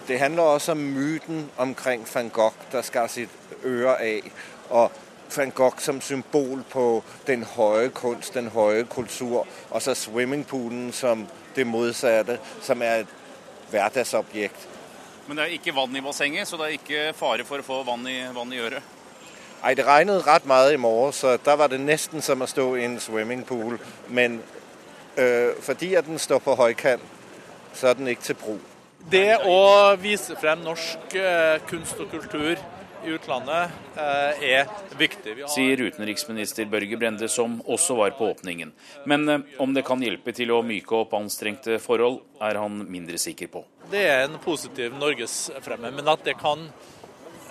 Det 0.09 0.19
handler 0.19 0.43
også 0.43 0.73
om 0.73 0.79
myten 0.79 1.51
omkring 1.59 2.07
van 2.15 2.31
Gogh, 2.31 2.55
der 2.73 2.83
skar 2.83 3.07
sitt 3.07 3.31
øre 3.65 3.97
av. 4.01 4.31
og 4.71 4.91
van 5.37 5.51
Gogh 5.51 5.81
som 5.81 6.01
symbol 6.01 6.63
på 6.71 7.05
den 7.27 7.45
høye 7.45 7.89
kunst, 7.89 8.35
den 8.35 8.49
høye 8.49 8.85
kultur, 8.85 9.47
og 9.71 9.83
så 9.83 9.95
swimmingpoolen 9.95 10.93
som 10.93 11.27
det 11.57 11.67
motsatte, 11.67 12.39
som 12.61 12.83
er 12.83 12.95
et 12.95 13.15
hverdagsobjekt. 13.71 14.69
Men 15.27 15.37
det 15.37 15.45
er 15.45 15.55
ikke 15.57 15.75
vann 15.77 15.97
i 15.97 16.01
bassenget, 16.01 16.49
så 16.49 16.57
det 16.57 16.67
er 16.67 16.79
ikke 16.79 17.15
fare 17.15 17.45
for 17.45 17.63
å 17.63 17.67
få 17.67 17.83
vann 17.87 18.07
i, 18.11 18.19
vann 18.35 18.53
i 18.53 18.59
øret? 18.59 18.83
Nei, 19.63 19.75
det 19.79 19.87
regnet 19.87 20.27
rett 20.27 20.47
mye 20.51 20.75
i 20.75 20.81
morgen, 20.81 21.13
så 21.15 21.37
da 21.39 21.55
var 21.57 21.71
det 21.71 21.79
nesten 21.81 22.23
som 22.23 22.43
å 22.43 22.51
stå 22.51 22.65
i 22.77 22.85
en 22.85 22.99
swimmingpool. 23.01 23.79
Men 24.09 24.41
øh, 25.17 25.55
fordi 25.63 25.95
at 25.95 26.07
den 26.07 26.19
står 26.19 26.43
på 26.43 26.57
høykant, 26.59 27.07
så 27.73 27.93
er 27.93 27.95
den 27.95 28.11
ikke 28.11 28.23
til 28.23 28.41
bruk. 28.43 28.72
Det 29.11 29.41
å 29.45 29.97
vise 30.01 30.37
frem 30.39 30.63
norsk 30.63 31.17
øh, 31.19 31.59
kunst 31.69 31.99
og 32.01 32.13
kultur 32.13 32.61
i 33.03 33.11
utlandet 33.11 33.71
eh, 33.99 34.45
er 34.59 34.71
viktig. 34.99 35.35
Har... 35.41 35.51
Sier 35.51 35.81
utenriksminister 35.83 36.69
Børge 36.71 36.99
Brende, 37.01 37.29
som 37.29 37.59
også 37.67 37.97
var 37.99 38.15
på 38.19 38.31
åpningen. 38.31 38.73
Men 39.11 39.29
eh, 39.29 39.45
om 39.63 39.75
det 39.75 39.85
kan 39.87 40.03
hjelpe 40.03 40.35
til 40.37 40.53
å 40.55 40.63
myke 40.67 41.03
opp 41.03 41.17
anstrengte 41.19 41.81
forhold, 41.83 42.21
er 42.43 42.61
han 42.63 42.85
mindre 42.91 43.19
sikker 43.21 43.51
på. 43.53 43.65
Det 43.93 44.05
er 44.09 44.27
en 44.29 44.39
positiv 44.43 44.95
norgesfremme, 44.99 45.93
men 45.97 46.13
at 46.13 46.23
det 46.27 46.37
kan 46.41 46.69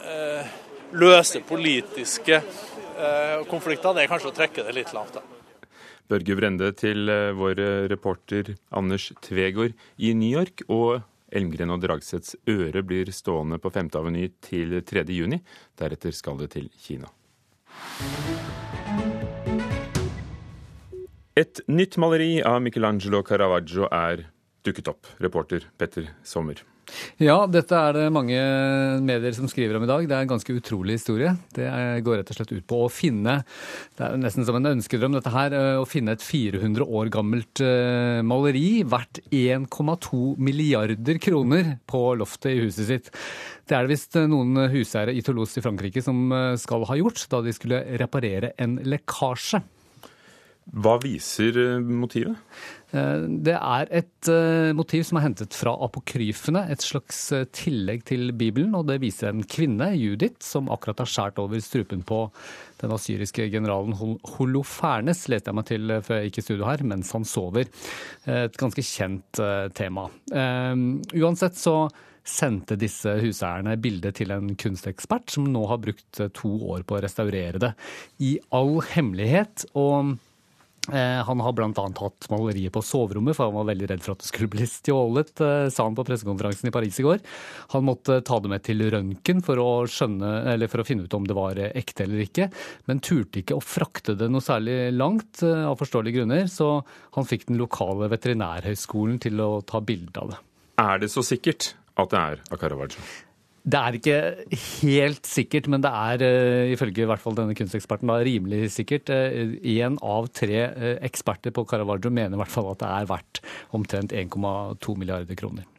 eh, 0.08 0.56
løse 0.96 1.44
politiske 1.48 2.40
eh, 2.40 3.38
konflikter, 3.52 3.96
det 3.96 4.06
er 4.06 4.12
kanskje 4.12 4.32
å 4.32 4.40
trekke 4.40 4.68
det 4.68 4.80
litt 4.80 4.96
langt. 4.96 5.20
da. 5.20 5.68
Børge 6.12 6.36
Brende 6.36 6.72
til 6.80 7.12
eh, 7.12 7.30
vår 7.36 7.60
reporter 7.92 8.56
Anders 8.72 9.12
Tvegård 9.24 9.76
i 10.00 10.16
New 10.16 10.32
York. 10.32 10.64
og 10.72 11.11
Elmgren 11.32 11.74
og 11.74 11.82
Dragsets 11.84 12.36
øre 12.50 12.84
blir 12.84 13.12
stående 13.16 13.60
på 13.62 13.72
5. 13.74 13.92
Aveny 14.00 14.28
til 14.44 14.78
3. 14.84 15.06
juni. 15.16 15.42
Deretter 15.80 16.16
skal 16.16 16.40
det 16.42 16.52
til 16.56 16.70
Kina. 16.82 17.10
Et 21.40 21.62
nytt 21.72 21.96
maleri 22.02 22.42
av 22.44 22.60
Michelangelo 22.62 23.24
Caravaggio 23.24 23.88
er 23.88 24.28
dukket 24.68 24.92
opp. 24.92 25.08
Reporter 25.24 25.70
Petter 25.80 26.12
Sommer. 26.28 26.60
Ja, 27.22 27.46
dette 27.50 27.78
er 27.78 27.96
det 27.96 28.06
mange 28.14 28.38
medier 29.06 29.36
som 29.36 29.48
skriver 29.50 29.78
om 29.78 29.86
i 29.86 29.90
dag. 29.90 30.06
Det 30.10 30.16
er 30.16 30.26
en 30.26 30.32
ganske 30.32 30.56
utrolig 30.58 30.98
historie. 30.98 31.34
Det 31.56 31.68
går 32.06 32.22
rett 32.22 32.32
og 32.34 32.38
slett 32.40 32.54
ut 32.56 32.68
på 32.68 32.82
å 32.86 32.92
finne 32.92 33.42
Det 33.98 34.06
er 34.08 34.18
nesten 34.20 34.46
som 34.48 34.58
en 34.58 34.72
ønskedrøm, 34.74 35.16
dette 35.16 35.34
her. 35.34 35.56
Eh, 35.56 35.80
å 35.82 35.88
finne 35.90 36.16
et 36.18 36.26
400 36.26 36.88
år 36.88 37.12
gammelt 37.14 37.64
eh, 37.64 38.22
maleri 38.26 38.82
verdt 38.88 39.22
1,2 39.32 40.22
milliarder 40.42 41.22
kroner 41.22 41.76
på 41.90 42.04
loftet 42.20 42.54
i 42.56 42.64
huset 42.66 42.90
sitt. 42.90 43.12
Det 43.68 43.78
er 43.78 43.86
det 43.86 43.94
visst 43.94 44.18
noen 44.28 44.68
huseiere 44.74 45.14
i 45.16 45.24
Toulouse 45.26 45.60
i 45.60 45.66
Frankrike 45.66 46.04
som 46.04 46.26
eh, 46.36 46.56
skal 46.62 46.88
ha 46.90 46.98
gjort 47.00 47.28
da 47.32 47.44
de 47.46 47.56
skulle 47.56 47.86
reparere 48.02 48.56
en 48.62 48.80
lekkasje. 48.84 49.62
Hva 50.72 50.96
viser 51.04 51.58
motivet? 51.84 52.40
Eh, 52.92 53.24
det 53.44 53.56
er 53.56 53.90
et 54.02 54.30
eh, 54.32 54.72
motiv 54.76 55.06
som 55.08 55.20
er 55.20 55.26
hentet 55.26 55.56
fra 55.56 55.74
apokryfene, 55.86 56.66
et 56.72 56.84
slags 56.84 57.20
eh, 57.36 57.46
tillegg 57.56 58.04
til 58.08 58.32
Bibelen. 58.36 58.76
Og 58.76 58.88
det 58.90 59.00
viser 59.04 59.32
en 59.32 59.46
kvinne, 59.48 59.92
Judith, 59.96 60.40
som 60.44 60.70
akkurat 60.72 61.04
har 61.04 61.12
skåret 61.12 61.42
over 61.44 61.64
strupen 61.64 62.04
på 62.08 62.26
den 62.82 62.94
asyriske 62.96 63.48
generalen 63.54 63.96
Holofernes, 64.36 65.26
leste 65.32 65.52
jeg 65.52 65.60
meg 65.60 65.68
til 65.70 65.98
før 66.04 66.22
jeg 66.22 66.32
gikk 66.32 66.40
i 66.42 66.46
studio 66.48 66.70
her, 66.70 66.86
mens 66.88 67.12
han 67.16 67.28
sover. 67.28 67.68
Et 68.26 68.56
ganske 68.58 68.84
kjent 68.86 69.42
tema. 69.78 70.08
Uansett 70.34 71.60
så 71.62 71.76
sendte 72.26 72.80
disse 72.82 73.14
huseierne 73.22 73.78
bildet 73.82 74.18
til 74.18 74.34
en 74.34 74.56
kunstekspert, 74.58 75.30
som 75.30 75.46
nå 75.54 75.62
har 75.70 75.82
brukt 75.84 76.24
to 76.34 76.56
år 76.74 76.88
på 76.90 76.98
å 76.98 77.04
restaurere 77.06 77.62
det 77.62 77.72
i 78.26 78.34
all 78.58 78.80
hemmelighet. 78.96 79.68
og 79.78 80.16
Eh, 80.16 80.31
han 80.90 81.40
har 81.40 81.54
bl.a. 81.54 81.70
hatt 82.02 82.28
maleriet 82.32 82.74
på 82.74 82.82
soverommet, 82.82 83.36
for 83.38 83.48
han 83.48 83.58
var 83.60 83.68
veldig 83.70 83.90
redd 83.92 84.02
for 84.02 84.16
at 84.16 84.24
det 84.24 84.30
skulle 84.32 84.50
bli 84.50 84.66
stjålet, 84.66 85.34
eh, 85.46 85.68
sa 85.70 85.86
han 85.86 85.98
på 85.98 86.06
pressekonferansen 86.08 86.72
i 86.72 86.74
Paris 86.74 86.98
i 87.00 87.06
går. 87.06 87.22
Han 87.76 87.86
måtte 87.86 88.18
ta 88.26 88.40
det 88.42 88.50
med 88.50 88.66
til 88.66 88.82
røntgen 88.90 89.44
for, 89.46 89.62
for, 89.62 90.82
å 90.82 90.88
finne 90.88 91.06
ut 91.06 91.18
om 91.18 91.28
det 91.30 91.38
var 91.38 91.62
ekte 91.70 92.08
eller 92.08 92.26
ikke, 92.26 92.50
men 92.90 93.04
turte 93.06 93.44
ikke 93.44 93.60
å 93.60 93.64
frakte 93.64 94.18
det 94.18 94.32
noe 94.34 94.42
særlig 94.42 94.90
langt 94.98 95.44
eh, 95.46 95.66
av 95.70 95.78
forståelige 95.80 96.22
grunner, 96.22 96.50
så 96.50 96.80
han 97.18 97.30
fikk 97.30 97.52
den 97.52 97.62
lokale 97.62 98.10
veterinærhøgskolen 98.12 99.22
til 99.22 99.44
å 99.44 99.52
ta 99.62 99.84
bilde 99.86 100.18
av 100.18 100.34
det. 100.34 100.42
Er 100.82 101.04
det 101.04 101.12
så 101.14 101.22
sikkert 101.22 101.76
at 102.02 102.10
det 102.10 102.26
er 102.26 102.42
av 102.50 102.58
Caravaggio? 102.58 103.06
Det 103.62 103.78
er 103.78 103.98
ikke 103.98 104.18
helt 104.82 105.28
sikkert, 105.30 105.68
men 105.70 105.84
det 105.84 105.92
er 105.94 106.24
uh, 106.26 106.72
ifølge 106.74 107.04
i 107.04 107.10
hvert 107.10 107.22
fall 107.22 107.38
denne 107.38 107.54
kunsteksperten 107.58 108.10
da, 108.10 108.18
rimelig 108.26 108.72
sikkert. 108.74 109.12
Én 109.12 110.00
uh, 110.00 110.08
av 110.18 110.32
tre 110.34 110.64
uh, 110.72 110.96
eksperter 111.06 111.54
på 111.54 111.68
Caravaggio 111.70 112.10
mener 112.10 112.40
i 112.40 112.42
hvert 112.42 112.54
fall 112.54 112.72
at 112.74 112.82
det 112.82 112.90
er 112.90 113.12
verdt 113.12 113.44
omtrent 113.78 114.18
1,2 114.18 114.98
milliarder 114.98 115.38
kroner. 115.38 115.70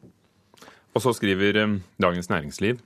Og 0.92 1.02
så 1.02 1.14
skriver 1.16 1.58
Dagens 2.02 2.28
Næringsliv 2.30 2.82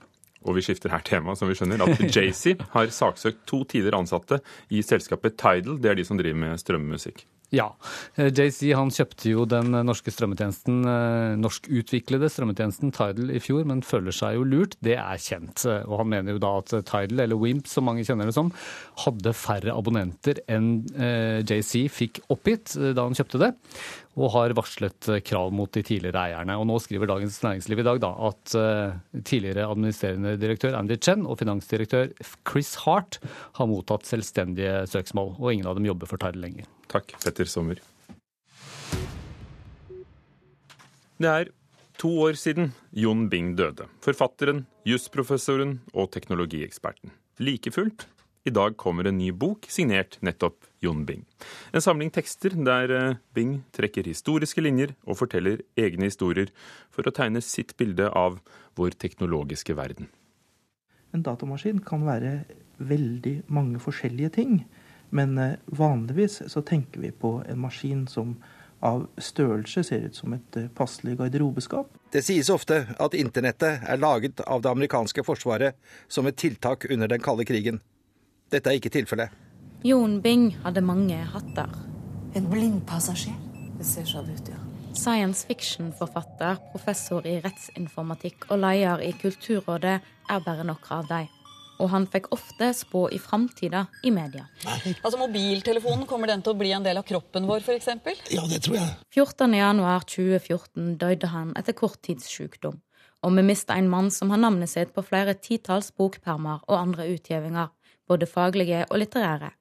og 0.46 0.54
vi 0.54 0.62
skifter 0.62 0.92
her 0.92 1.02
tema, 1.04 1.34
som 1.34 1.50
vi 1.50 1.56
skjønner, 1.58 1.82
at 1.82 2.02
Jay-Z 2.14 2.62
har 2.74 2.92
saksøkt 2.94 3.42
to 3.50 3.64
tidligere 3.64 3.98
ansatte 3.98 4.38
i 4.70 4.82
selskapet 4.84 5.38
Tidal. 5.40 5.80
Det 5.82 5.90
er 5.90 5.98
de 5.98 6.04
som 6.06 6.18
driver 6.20 6.38
med 6.38 6.62
strømmusikk. 6.62 7.24
Ja. 7.54 7.68
Eh, 8.16 8.32
JC 8.34 8.72
han 8.74 8.90
kjøpte 8.90 9.30
jo 9.30 9.44
den 9.48 9.70
norske 9.86 10.10
strømmetjenesten, 10.10 10.80
eh, 10.90 11.34
norskutviklede 11.38 12.30
strømmetjenesten 12.32 12.94
Tidal 12.96 13.30
i 13.30 13.42
fjor, 13.42 13.64
men 13.68 13.84
føler 13.86 14.14
seg 14.14 14.38
jo 14.38 14.46
lurt. 14.46 14.74
Det 14.82 14.96
er 14.98 15.20
kjent. 15.22 15.66
Og 15.86 16.00
han 16.02 16.10
mener 16.10 16.34
jo 16.34 16.42
da 16.42 16.52
at 16.58 16.74
Tidal, 16.88 17.20
eller 17.26 17.38
Wimp 17.38 17.70
som 17.70 17.86
mange 17.86 18.04
kjenner 18.06 18.26
det 18.26 18.34
som, 18.34 18.50
hadde 19.04 19.34
færre 19.36 19.76
abonnenter 19.76 20.42
enn 20.50 20.86
eh, 20.98 21.42
JC 21.46 21.86
fikk 21.92 22.24
oppgitt 22.32 22.74
da 22.76 23.06
han 23.06 23.14
kjøpte 23.16 23.40
det 23.40 23.52
og 24.16 24.30
har 24.32 24.54
varslet 24.56 25.11
krav 25.28 25.50
mot 25.52 25.70
de 25.76 25.82
tidligere 25.85 26.23
eierne. 26.30 26.56
Og 26.56 26.64
Nå 26.68 26.78
skriver 26.80 27.11
Dagens 27.11 27.37
Næringsliv 27.44 27.82
i 27.82 27.87
dag 27.87 28.00
da, 28.00 28.12
at 28.30 28.54
tidligere 29.28 29.66
administrerende 29.68 30.37
direktør 30.40 30.78
Andy 30.78 30.96
Chen 30.96 31.26
og 31.28 31.37
finansdirektør 31.42 32.14
Chris 32.49 32.75
Hart 32.87 33.20
har 33.58 33.68
mottatt 33.68 34.08
selvstendige 34.08 34.87
søksmål, 34.88 35.35
og 35.37 35.52
ingen 35.52 35.68
av 35.68 35.76
dem 35.76 35.88
jobber 35.90 36.08
for 36.08 36.23
Tidal 36.23 36.40
lenger. 36.46 36.64
Takk, 36.88 37.12
Petter 37.20 37.50
Sommer. 37.50 37.82
Det 41.16 41.28
er 41.32 41.49
to 42.00 42.11
år 42.26 42.37
siden 42.37 42.75
Jon 42.92 43.28
Bing 43.32 43.54
døde. 43.56 43.87
Forfatteren, 44.04 44.66
jusprofessoren 44.85 45.78
og 45.94 46.11
teknologieksperten. 46.12 47.12
Like 47.40 47.73
fullt, 47.73 48.04
i 48.44 48.52
dag 48.52 48.76
kommer 48.80 49.08
en 49.08 49.16
ny 49.18 49.30
bok 49.32 49.64
signert 49.73 50.18
nettopp 50.25 50.65
Jon 50.85 51.04
Bing. 51.09 51.25
En 51.73 51.83
samling 51.83 52.12
tekster 52.14 52.56
der 52.66 52.92
eh, 52.92 53.16
Bing 53.35 53.61
trekker 53.76 54.09
historiske 54.09 54.62
linjer 54.62 54.95
og 55.06 55.21
forteller 55.23 55.62
egne 55.78 56.11
historier 56.11 56.52
for 56.92 57.06
å 57.06 57.14
tegne 57.14 57.42
sitt 57.45 57.76
bilde 57.80 58.11
av 58.12 58.40
vår 58.76 58.99
teknologiske 59.00 59.76
verden. 59.76 60.11
En 61.14 61.25
datamaskin 61.25 61.80
kan 61.85 62.04
være 62.04 62.42
veldig 62.76 63.38
mange 63.49 63.80
forskjellige 63.80 64.35
ting. 64.37 64.61
Men 65.11 65.38
eh, 65.38 65.56
vanligvis 65.66 66.42
så 66.52 66.62
tenker 66.62 67.00
vi 67.00 67.11
på 67.11 67.38
en 67.49 67.61
maskin 67.61 68.06
som 68.11 68.37
av 68.85 69.06
størrelse 69.18 69.85
ser 69.85 70.09
ut 70.09 70.16
som 70.16 70.35
et 70.37 70.56
eh, 70.61 70.68
passelig 70.75 71.16
garderobeskap. 71.21 71.88
Det 72.12 72.23
sies 72.25 72.50
ofte 72.52 72.83
at 72.99 73.16
internettet 73.16 73.87
er 73.87 74.02
laget 74.02 74.42
av 74.45 74.62
det 74.62 74.73
amerikanske 74.73 75.25
forsvaret 75.26 75.78
som 76.09 76.26
et 76.26 76.37
tiltak 76.37 76.88
under 76.90 77.11
den 77.11 77.25
kalde 77.25 77.47
krigen. 77.49 77.80
Dette 78.52 78.71
er 78.71 78.78
ikke 78.78 78.92
tilfellet. 78.95 79.45
Jon 79.87 80.16
Bing 80.21 80.49
hadde 80.64 80.83
mange 80.83 81.14
hatter. 81.31 81.71
En 82.35 82.49
blindpassasjer? 82.50 83.37
Det 83.78 83.85
ser 83.87 84.09
sånn 84.09 84.33
ut, 84.33 84.49
ja. 84.50 84.59
Science 84.97 85.47
fiction-forfatter, 85.47 86.59
professor 86.73 87.26
i 87.28 87.37
rettsinformatikk 87.45 88.49
og 88.49 88.64
leder 88.64 89.05
i 89.07 89.12
Kulturrådet 89.21 89.99
er 90.00 90.47
bare 90.49 90.64
noen 90.66 90.90
av 90.97 91.07
dem 91.12 91.28
og 91.76 91.90
han 91.93 92.07
fikk 92.09 92.31
ofte 92.33 92.71
spå 92.73 93.02
i 93.12 93.19
framtida 93.21 93.83
i 94.09 94.11
media. 94.14 94.47
Altså 94.64 95.19
Mobiltelefonen, 95.21 96.07
kommer 96.09 96.31
den 96.31 96.40
til 96.45 96.55
å 96.55 96.59
bli 96.59 96.71
en 96.73 96.87
del 96.87 96.97
av 96.97 97.05
kroppen 97.05 97.45
vår 97.49 97.61
f.eks.? 97.61 97.90
Ja, 98.33 98.47
det 98.49 98.62
tror 98.64 98.78
jeg. 98.78 98.88
14.1.2014 99.12 100.95
døde 101.02 101.31
han 101.35 101.52
etter 101.61 101.76
korttidssykdom. 101.76 102.81
Og 103.25 103.37
vi 103.37 103.45
mista 103.45 103.76
en 103.76 103.90
mann 103.93 104.09
som 104.14 104.33
har 104.33 104.40
navnet 104.40 104.73
sitt 104.73 104.95
på 104.97 105.05
flere 105.05 105.37
titalls 105.37 105.90
bokpermer 105.93 106.64
og 106.64 106.78
andre 106.78 107.11
utgivinger, 107.12 107.69
både 108.09 108.28
faglige 108.31 108.87
og 108.88 109.00
litterære. 109.02 109.52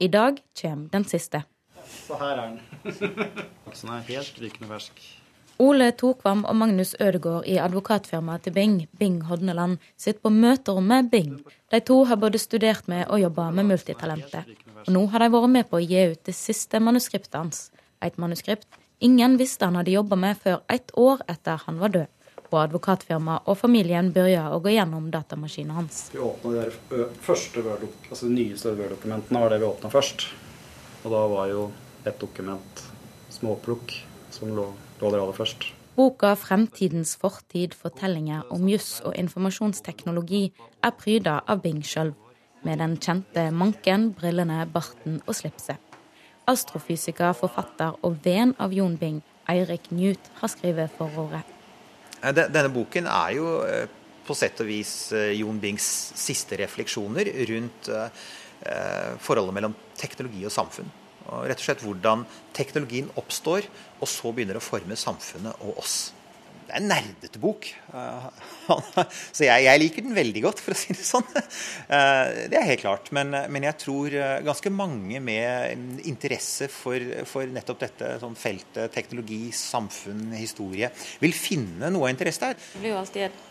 I 0.00 0.06
dag 0.08 0.36
kommer 0.60 0.88
den 0.92 1.04
siste. 1.04 1.42
Så 2.06 2.14
her 2.20 2.36
er 2.38 2.50
den. 2.50 2.58
Den 3.78 3.90
er 3.90 4.04
helt 4.06 4.36
rykende 4.38 4.68
fersk. 4.70 5.00
Ole 5.58 5.88
Tokvam 5.90 6.44
og 6.46 6.54
Magnus 6.56 6.94
Ødegård 7.02 7.48
i 7.50 7.56
advokatfirmaet 7.58 8.44
til 8.46 8.54
Bing, 8.54 8.76
Bing 8.98 9.24
Hodneland, 9.26 9.78
sitter 9.98 10.20
på 10.22 10.30
møterommet 10.30 11.10
Bing. 11.10 11.32
De 11.72 11.80
to 11.80 12.04
har 12.04 12.16
både 12.16 12.38
studert 12.38 12.86
med 12.88 13.08
og 13.08 13.20
jobba 13.20 13.50
med 13.50 13.66
multitalentet. 13.72 14.46
Og 14.86 14.92
nå 14.94 15.02
har 15.10 15.24
de 15.24 15.30
vært 15.34 15.50
med 15.56 15.66
på 15.66 15.80
å 15.80 15.82
gi 15.82 16.04
ut 16.12 16.22
det 16.30 16.36
siste 16.38 16.78
manuskriptet 16.78 17.34
hans. 17.34 17.64
Et 17.98 18.14
manuskript 18.22 18.68
ingen 19.00 19.34
visste 19.40 19.66
han 19.66 19.80
hadde 19.80 19.96
jobba 19.96 20.16
med 20.16 20.38
før 20.38 20.62
ett 20.70 20.94
år 20.94 21.26
etter 21.26 21.58
han 21.66 21.82
var 21.82 21.96
død. 21.96 22.06
Og 22.48 22.62
advokatfirmaet 22.62 23.48
og 23.48 23.58
familien 23.60 24.08
begynte 24.14 24.54
å 24.56 24.60
gå 24.64 24.72
gjennom 24.72 25.10
datamaskinen 25.12 25.76
hans. 25.76 26.06
Vi 26.14 26.22
åpna 26.24 26.64
de 26.64 27.06
første 27.24 27.64
altså 27.64 28.24
de 28.24 28.34
nyeste 28.34 28.72
Word-dokumentene 28.72 29.42
var 29.42 29.52
det 29.52 29.60
vi 29.60 29.68
åpna 29.68 29.92
først. 29.92 30.28
Og 31.04 31.12
da 31.12 31.24
var 31.30 31.50
jo 31.52 31.70
et 32.08 32.16
dokument 32.20 32.84
småplukk 33.34 33.98
som 34.32 34.54
lå 34.56 34.70
lå 35.00 35.10
der 35.10 35.20
aller 35.20 35.36
først. 35.36 35.72
Boka 35.96 36.34
'Fremtidens 36.34 37.16
fortid 37.18 37.74
fortellinger 37.74 38.42
om 38.50 38.68
juss 38.68 39.00
og 39.04 39.14
informasjonsteknologi' 39.18 40.52
er 40.82 40.90
pryda 40.90 41.40
av 41.46 41.62
Bing 41.62 41.82
sjøl, 41.82 42.14
med 42.62 42.78
den 42.78 42.96
kjente 42.96 43.50
manken, 43.50 44.12
brillene, 44.14 44.66
barten 44.72 45.20
og 45.26 45.34
slipset. 45.34 45.76
Astrofysiker, 46.46 47.32
forfatter 47.32 47.98
og 48.02 48.16
venn 48.24 48.54
av 48.58 48.72
Jon 48.72 48.96
Bing, 48.96 49.22
Eirik 49.48 49.90
Newt, 49.90 50.30
har 50.40 50.48
skrevet 50.48 50.90
forordet. 50.96 51.57
Eh, 52.22 52.34
denne 52.34 52.70
boken 52.72 53.08
er 53.10 53.34
jo 53.36 53.50
eh, 53.66 53.86
på 54.26 54.36
sett 54.36 54.60
og 54.62 54.68
vis 54.68 55.12
eh, 55.16 55.34
Jon 55.38 55.60
Bings 55.62 55.86
siste 56.18 56.58
refleksjoner 56.60 57.32
rundt 57.52 57.92
forholdet 59.22 59.54
mellom 59.54 59.74
teknologi 59.94 60.40
og 60.42 60.50
samfunn. 60.50 60.88
Og 61.28 61.44
rett 61.46 61.60
og 61.60 61.62
slett 61.62 61.82
hvordan 61.84 62.24
teknologien 62.56 63.06
oppstår, 63.20 63.68
og 64.02 64.10
så 64.10 64.32
begynner 64.34 64.58
å 64.58 64.64
forme 64.64 64.98
samfunnet 64.98 65.62
og 65.62 65.78
oss. 65.78 66.08
Det 66.68 66.74
er 66.76 66.82
en 66.82 66.90
nerdete 66.90 67.40
bok. 67.40 67.66
Så 69.36 69.46
jeg, 69.46 69.64
jeg, 69.64 69.80
liker 69.80 70.04
den 70.04 70.16
veldig 70.16 70.42
godt, 70.44 70.60
for 70.60 70.76
å 70.76 70.78
si 70.78 70.92
det 70.92 71.06
sånn. 71.06 71.24
Eh, 71.34 72.44
det 72.52 72.58
er 72.58 72.66
helt 72.68 72.82
klart. 72.82 73.08
Men, 73.16 73.32
men 73.48 73.64
jeg 73.64 73.78
tror 73.80 74.12
eh, 74.12 74.34
ganske 74.44 74.72
mange 74.74 75.22
med 75.24 76.04
interesse 76.08 76.68
for, 76.68 77.00
for 77.30 77.48
nettopp 77.48 77.80
dette 77.86 78.12
sånn 78.20 78.36
feltet 78.36 78.92
teknologi, 78.92 79.46
samfunn, 79.56 80.28
historie, 80.36 80.92
vil 81.24 81.36
finne 81.36 81.88
noe 81.94 82.10
av 82.10 82.12
interesse 82.12 82.44
der. 82.44 82.60
Det 82.60 82.84
blir 82.84 82.92
jo 82.92 83.00
alltid 83.00 83.26
et, 83.30 83.42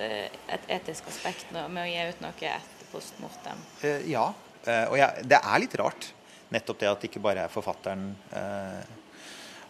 eh, 0.00 0.42
et 0.56 0.74
etisk 0.80 1.12
aspekt 1.12 1.52
med 1.52 1.82
å 1.84 1.86
gi 1.90 2.08
ut 2.08 2.24
noe 2.24 2.34
etter 2.56 2.92
post 2.94 3.20
mortem. 3.20 3.60
Ja, 4.08 4.30
og 4.64 4.96
jeg, 4.96 5.28
det 5.28 5.44
er 5.44 5.60
litt 5.60 5.74
rart 5.76 6.14
nettopp 6.54 6.80
det 6.80 6.90
at 6.90 7.02
det 7.02 7.10
ikke 7.10 7.22
bare 7.24 7.46
er 7.46 7.52
forfatteren 7.52 8.12
eh, 8.34 8.94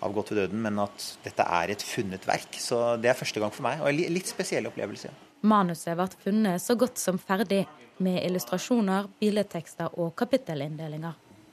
avgått 0.05 0.33
ved 0.33 0.43
døden, 0.43 0.63
men 0.65 0.81
at 0.83 1.07
dette 1.25 1.47
er 1.59 1.73
et 1.75 1.85
funnet 1.85 2.27
verk. 2.29 2.59
Så 2.61 2.81
det 3.01 3.11
er 3.11 3.19
første 3.19 3.43
gang 3.43 3.53
for 3.55 3.67
meg, 3.67 3.83
og 3.83 3.91
en 3.91 4.15
litt 4.17 4.31
spesiell 4.31 4.69
opplevelse. 4.71 5.13
Manuset 5.45 5.97
ble 5.99 6.09
funnet 6.25 6.63
så 6.63 6.77
godt 6.81 7.01
som 7.01 7.21
ferdig, 7.21 7.65
med 8.03 8.25
illustrasjoner, 8.25 9.07
billedtekster 9.21 9.93
og 10.03 10.17
kapittelinndelinger. 10.19 11.13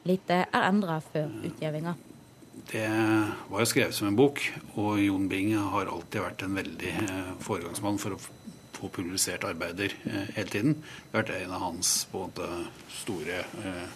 Lite 0.09 0.39
er 0.47 0.63
endra 0.65 0.95
før 1.05 1.27
utgivinga. 1.45 1.93
Det 2.71 2.87
var 3.51 3.61
jo 3.61 3.67
skrevet 3.69 3.93
som 3.93 4.09
en 4.09 4.17
bok, 4.17 4.41
og 4.73 4.97
Jon 5.03 5.27
Bing 5.29 5.53
har 5.53 5.91
alltid 5.91 6.23
vært 6.23 6.41
en 6.47 6.57
veldig 6.57 6.95
eh, 7.03 7.29
foregangsmann 7.45 8.01
for 8.01 8.15
å 8.15 8.21
få 8.21 8.89
publisert 8.89 9.45
arbeider 9.45 9.93
eh, 9.93 10.33
hele 10.33 10.49
tiden. 10.49 10.79
Det 10.81 11.13
har 11.13 11.21
vært 11.21 11.35
en 11.37 11.53
av 11.59 11.65
hans 11.67 11.93
på 12.09 12.23
en 12.23 12.31
måte, 12.31 12.49
store 13.03 13.43
eh, 13.61 13.83
Eh, 13.83 13.89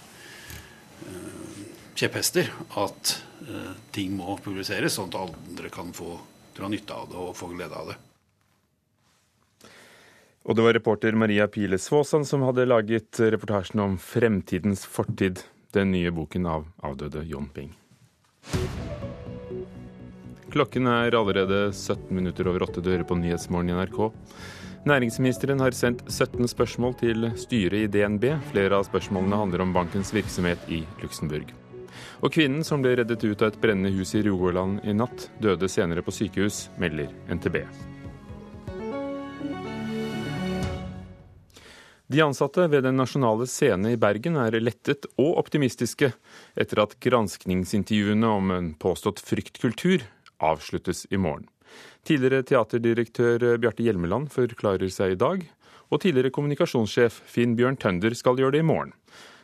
kjepphester 1.96 2.50
at 2.82 3.14
eh, 3.48 3.72
ting 3.96 4.16
må 4.18 4.38
publiseres, 4.44 4.98
sånn 4.98 5.12
at 5.14 5.22
andre 5.22 5.72
kan 5.74 5.94
få 5.96 6.18
dra 6.56 6.70
nytte 6.72 6.96
av 6.96 7.10
det 7.12 7.20
og 7.20 7.36
få 7.38 7.52
glede 7.54 7.75
av 7.75 7.94
det. 7.94 7.98
Og 10.46 10.54
det 10.58 10.66
var 10.68 10.75
reporter 10.78 11.16
Maria 11.18 11.48
Pile 11.50 11.80
Svåsand 11.82 12.28
som 12.30 12.44
hadde 12.46 12.68
laget 12.68 13.18
reportasjen 13.18 13.82
om 13.82 13.96
fremtidens 13.98 14.86
fortid, 14.86 15.42
den 15.74 15.90
nye 15.96 16.12
boken 16.14 16.46
av 16.46 16.68
avdøde 16.86 17.25
John 17.25 17.50
Bing. 17.56 17.74
Klokken 20.54 20.88
er 20.88 21.18
allerede 21.18 21.74
17 21.74 22.14
minutter 22.16 22.48
over 22.48 22.64
åtte. 22.64 22.80
Du 22.80 22.92
hører 22.94 23.08
på 23.08 23.18
Nyhetsmorgen 23.20 23.74
i 23.74 23.75
NRK. 23.75 23.98
Næringsministeren 24.86 25.60
har 25.60 25.74
sendt 25.74 26.04
17 26.12 26.46
spørsmål 26.46 26.92
til 27.00 27.25
styret 27.42 27.74
i 27.80 27.88
DNB. 27.89 28.27
Flere 28.51 28.77
av 28.77 28.84
spørsmålene 28.86 29.39
handler 29.39 29.63
om 29.63 29.72
bankens 29.74 30.12
virksomhet 30.13 30.62
i 30.70 30.84
Luxembourg. 31.01 31.50
Og 32.22 32.30
kvinnen 32.36 32.62
som 32.62 32.84
ble 32.86 32.92
reddet 33.00 33.25
ut 33.25 33.42
av 33.42 33.50
et 33.50 33.58
brennende 33.63 33.89
hus 33.96 34.13
i 34.13 34.22
Rogaland 34.27 34.86
i 34.86 34.94
natt, 34.94 35.32
døde 35.42 35.65
senere 35.74 36.06
på 36.06 36.13
sykehus, 36.13 36.68
melder 36.77 37.10
NTB. 37.34 37.58
De 42.06 42.22
ansatte 42.22 42.68
ved 42.70 42.86
Den 42.86 43.01
nasjonale 43.01 43.50
scene 43.50 43.96
i 43.96 43.98
Bergen 43.98 44.38
er 44.38 44.60
lettet 44.62 45.10
og 45.18 45.39
optimistiske 45.42 46.12
etter 46.54 46.86
at 46.86 46.94
granskningsintervjuene 47.01 48.38
om 48.38 48.54
en 48.54 48.72
påstått 48.77 49.25
fryktkultur 49.25 50.06
avsluttes 50.38 51.08
i 51.10 51.18
morgen. 51.18 51.50
Tidligere 52.05 52.45
teaterdirektør 52.48 53.57
Bjarte 53.62 53.86
Hjelmeland 53.86 54.31
forklarer 54.34 54.91
seg 54.93 55.15
i 55.15 55.22
dag. 55.22 55.45
Og 55.93 56.01
tidligere 56.01 56.34
kommunikasjonssjef 56.34 57.22
Finn 57.29 57.55
Bjørn 57.57 57.77
Tønder 57.81 58.15
skal 58.17 58.39
gjøre 58.41 58.57
det 58.57 58.63
i 58.63 58.67
morgen. 58.67 58.93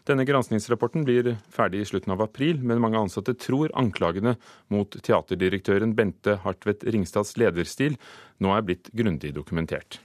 Denne 0.09 0.25
granskingsrapporten 0.25 1.03
blir 1.05 1.35
ferdig 1.53 1.83
i 1.83 1.85
slutten 1.85 2.15
av 2.15 2.23
april, 2.25 2.57
men 2.65 2.81
mange 2.81 2.97
ansatte 2.97 3.35
tror 3.37 3.69
anklagene 3.77 4.33
mot 4.73 4.97
teaterdirektøren 4.97 5.93
Bente 5.97 6.39
Hartvedt 6.41 6.87
Ringstads 6.89 7.35
lederstil 7.37 7.99
nå 8.41 8.55
er 8.55 8.65
blitt 8.65 8.89
grundig 8.97 9.35
dokumentert. 9.35 9.99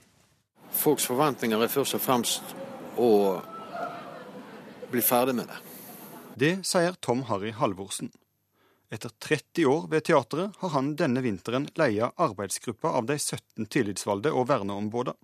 Folks 0.69 1.07
forventninger 1.09 1.63
er 1.63 1.73
først 1.73 1.97
og 1.97 2.03
fremst 2.03 2.53
å 3.01 3.09
bli 4.91 5.01
ferdig 5.01 5.33
med 5.39 5.49
det. 5.49 5.59
Det 6.37 6.53
sier 6.67 6.93
Tom 7.01 7.25
Harry 7.31 7.49
Halvorsen. 7.57 8.11
Etter 8.89 9.09
30 9.19 9.65
år 9.65 9.87
ved 9.91 10.03
teatret 10.07 10.55
har 10.57 10.69
han 10.69 10.93
denne 10.95 11.19
vinteren 11.21 11.65
leia 11.75 12.11
arbeidsgruppa 12.15 12.93
av 12.95 13.09
de 13.09 13.17
17 13.19 13.65
tillitsvalgte 13.67 14.31
og 14.31 14.47
verneombudene. 14.47 15.17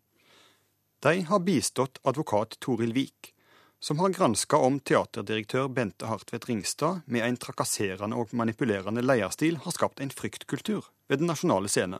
De 1.04 1.22
har 1.28 1.40
bistått 1.44 2.00
advokat 2.08 2.58
Toril 2.64 2.94
Vik, 2.96 3.34
som 3.80 4.00
har 4.00 4.10
granska 4.16 4.58
om 4.58 4.78
teaterdirektør 4.80 5.68
Bente 5.68 6.08
Hartvedt 6.08 6.48
Ringstad 6.48 7.02
med 7.06 7.26
en 7.28 7.38
trakasserende 7.38 8.16
og 8.16 8.32
manipulerende 8.32 9.04
leierstil 9.04 9.58
har 9.66 9.76
skapt 9.76 10.00
en 10.00 10.12
fryktkultur 10.12 10.88
ved 11.12 11.20
Den 11.20 11.28
nasjonale 11.28 11.68
scene. 11.68 12.00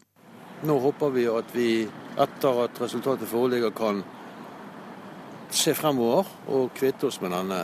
Nå 0.64 0.78
håper 0.80 1.12
vi 1.12 1.28
at 1.28 1.52
vi, 1.56 1.70
etter 2.16 2.62
at 2.64 2.80
resultatet 2.80 3.28
foreligger, 3.28 3.76
kan 3.76 4.00
se 5.52 5.76
fremover 5.76 6.28
og 6.48 6.72
kvitte 6.76 7.08
oss 7.12 7.20
med 7.20 7.36
denne 7.36 7.60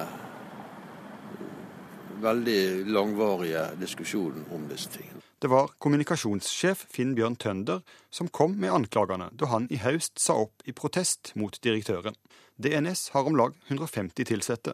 veldig 2.21 2.85
langvarige 2.91 3.65
diskusjonen 3.79 4.45
om 4.55 4.67
disse 4.69 4.91
tingene. 4.93 5.23
Det 5.39 5.47
var 5.47 5.71
kommunikasjonssjef 5.79 6.81
Finn 6.91 7.13
Bjørn 7.15 7.37
Tønder 7.39 7.79
som 8.11 8.27
kom 8.27 8.57
med 8.59 8.73
anklagene 8.75 9.29
da 9.39 9.47
han 9.53 9.69
i 9.71 9.79
høst 9.79 10.19
sa 10.19 10.35
opp 10.41 10.65
i 10.67 10.75
protest 10.75 11.31
mot 11.39 11.55
direktøren. 11.63 12.17
DNS 12.59 13.09
har 13.13 13.27
om 13.29 13.37
lag 13.39 13.55
150 13.69 14.33
ansatte, 14.35 14.73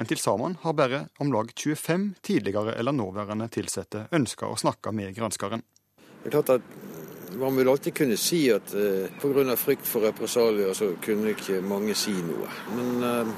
men 0.00 0.08
til 0.08 0.20
sammen 0.22 0.56
har 0.62 0.72
bare 0.72 1.02
om 1.20 1.32
lag 1.32 1.52
25 1.52 2.14
tidligere 2.24 2.72
eller 2.80 2.96
nåværende 2.96 3.50
ansatte 3.52 4.06
ønska 4.12 4.48
å 4.48 4.56
snakke 4.56 4.94
med 4.96 5.12
granskeren. 5.18 5.66
Det 6.22 6.32
er 6.32 6.38
klart 6.38 6.56
at 6.56 6.72
Man 7.38 7.56
vil 7.56 7.68
alltid 7.68 7.94
kunne 7.94 8.16
si 8.16 8.48
at 8.50 8.72
eh, 8.74 9.10
pga. 9.20 9.56
frykt 9.56 9.86
for 9.86 10.00
represalier 10.00 10.72
så 10.72 10.94
kunne 11.04 11.30
ikke 11.30 11.60
mange 11.60 11.94
si 11.94 12.14
noe. 12.24 12.48
Men 12.74 13.04
eh, 13.04 13.34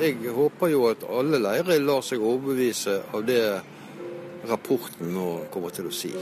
jeg 0.00 0.34
håper 0.34 0.72
jo 0.72 0.88
at 0.90 1.04
alle 1.06 1.38
leirer 1.42 1.82
lar 1.82 2.02
seg 2.02 2.22
overbevise 2.22 3.00
av 3.14 3.24
det 3.26 3.44
rapporten 4.48 5.12
nå 5.14 5.28
kommer 5.52 5.74
til 5.74 5.88
å 5.88 5.94
si. 5.94 6.12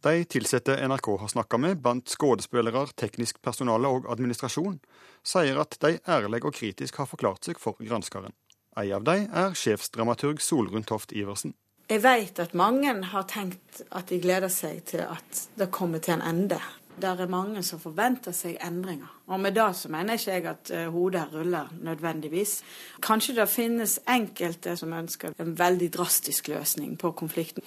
De 0.00 0.12
ansatte 0.24 0.78
NRK 0.88 1.08
har 1.20 1.28
snakka 1.28 1.58
med, 1.60 1.80
blant 1.84 2.08
skuespillere, 2.08 2.86
teknisk 2.96 3.42
personale 3.44 3.88
og 3.88 4.08
administrasjon, 4.08 4.78
sier 5.22 5.60
at 5.60 5.76
de 5.84 5.98
ærlig 6.08 6.40
og 6.48 6.56
kritisk 6.56 7.02
har 7.02 7.10
forklart 7.10 7.50
seg 7.50 7.60
for 7.60 7.76
granskeren. 7.84 8.32
En 8.80 8.92
av 8.96 9.04
dem 9.04 9.26
er 9.28 9.56
sjefsdramaturg 9.58 10.40
Solrun 10.40 10.86
Toft 10.88 11.12
Iversen. 11.12 11.52
Jeg 11.90 12.04
vet 12.04 12.38
at 12.38 12.54
mange 12.54 12.94
har 13.12 13.24
tenkt 13.28 13.82
at 13.90 14.08
de 14.08 14.20
gleder 14.22 14.48
seg 14.48 14.84
til 14.88 15.02
at 15.04 15.48
det 15.58 15.72
kommer 15.74 16.00
til 16.00 16.16
en 16.16 16.22
ende. 16.22 16.60
Det 17.00 17.08
er 17.08 17.30
mange 17.30 17.62
som 17.64 17.80
forventer 17.80 18.34
seg 18.36 18.58
endringer. 18.64 19.08
Og 19.30 19.40
med 19.40 19.54
det 19.56 19.68
så 19.78 19.88
mener 19.92 20.18
ikke 20.18 20.34
jeg 20.34 20.46
at 20.50 20.72
eh, 20.74 20.88
hodet 20.92 21.28
ruller 21.32 21.70
nødvendigvis. 21.80 22.60
Kanskje 23.02 23.38
det 23.38 23.48
finnes 23.48 23.98
enkelte 24.08 24.76
som 24.76 24.92
ønsker 24.92 25.32
en 25.38 25.54
veldig 25.58 25.92
drastisk 25.94 26.48
løsning 26.52 26.98
på 26.98 27.12
konflikten. 27.16 27.64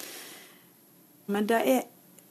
Men 1.26 1.48
det 1.50 1.62
er 1.66 1.82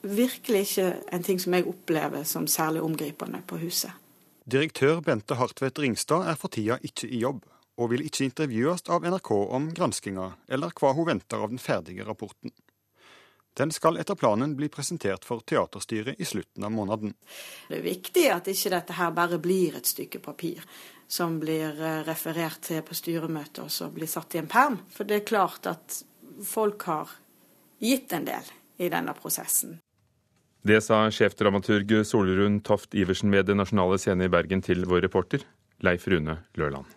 virkelig 0.03 0.59
ikke 0.67 0.87
en 1.11 1.23
ting 1.23 1.41
som 1.41 1.53
jeg 1.53 1.67
opplever 1.67 2.23
som 2.23 2.47
særlig 2.47 2.81
omgripende 2.81 3.41
på 3.47 3.57
huset. 3.57 3.91
Direktør 4.51 4.99
Bente 4.99 5.35
Hartvedt 5.39 5.79
Ringstad 5.79 6.27
er 6.27 6.35
for 6.35 6.51
tida 6.51 6.77
ikke 6.83 7.07
i 7.07 7.21
jobb, 7.23 7.45
og 7.79 7.93
vil 7.93 8.03
ikke 8.05 8.27
intervjues 8.27 8.83
av 8.91 9.05
NRK 9.07 9.31
om 9.31 9.69
granskinga 9.75 10.33
eller 10.51 10.73
hva 10.75 10.91
hun 10.93 11.07
venter 11.07 11.39
av 11.39 11.53
den 11.53 11.61
ferdige 11.63 12.05
rapporten. 12.05 12.51
Den 13.53 13.71
skal 13.71 13.99
etter 14.01 14.17
planen 14.17 14.55
bli 14.57 14.69
presentert 14.73 15.25
for 15.25 15.43
teaterstyret 15.45 16.19
i 16.19 16.25
slutten 16.25 16.65
av 16.65 16.71
måneden. 16.73 17.13
Det 17.69 17.77
er 17.77 17.85
viktig 17.85 18.25
at 18.33 18.49
ikke 18.49 18.73
dette 18.73 18.97
her 18.97 19.13
bare 19.13 19.37
blir 19.41 19.77
et 19.77 19.89
stykke 19.89 20.21
papir 20.23 20.63
som 21.07 21.37
blir 21.41 21.77
eh, 21.77 22.01
referert 22.07 22.63
til 22.65 22.81
på 22.85 22.97
styremøtet 22.97 23.61
og 23.65 23.71
så 23.71 23.91
blir 23.93 24.09
satt 24.09 24.33
i 24.33 24.41
en 24.41 24.49
perm. 24.49 24.79
For 24.89 25.05
det 25.05 25.21
er 25.21 25.29
klart 25.29 25.69
at 25.69 26.01
folk 26.47 26.87
har 26.89 27.13
gitt 27.83 28.15
en 28.17 28.25
del 28.25 28.53
i 28.81 28.89
denne 28.89 29.13
prosessen. 29.17 29.77
Det 30.63 30.79
sa 30.81 31.03
sjefdramaturg 31.11 31.91
Solrun 32.07 32.61
Toft 32.63 32.95
Iversen 32.95 33.33
ved 33.35 33.49
Det 33.49 33.57
Nasjonale 33.59 33.99
Scene 33.99 34.25
i 34.25 34.31
Bergen 34.31 34.63
til 34.63 34.87
vår 34.87 35.03
reporter 35.09 35.43
Leif 35.83 36.07
Rune 36.07 36.39
Lørland. 36.55 36.87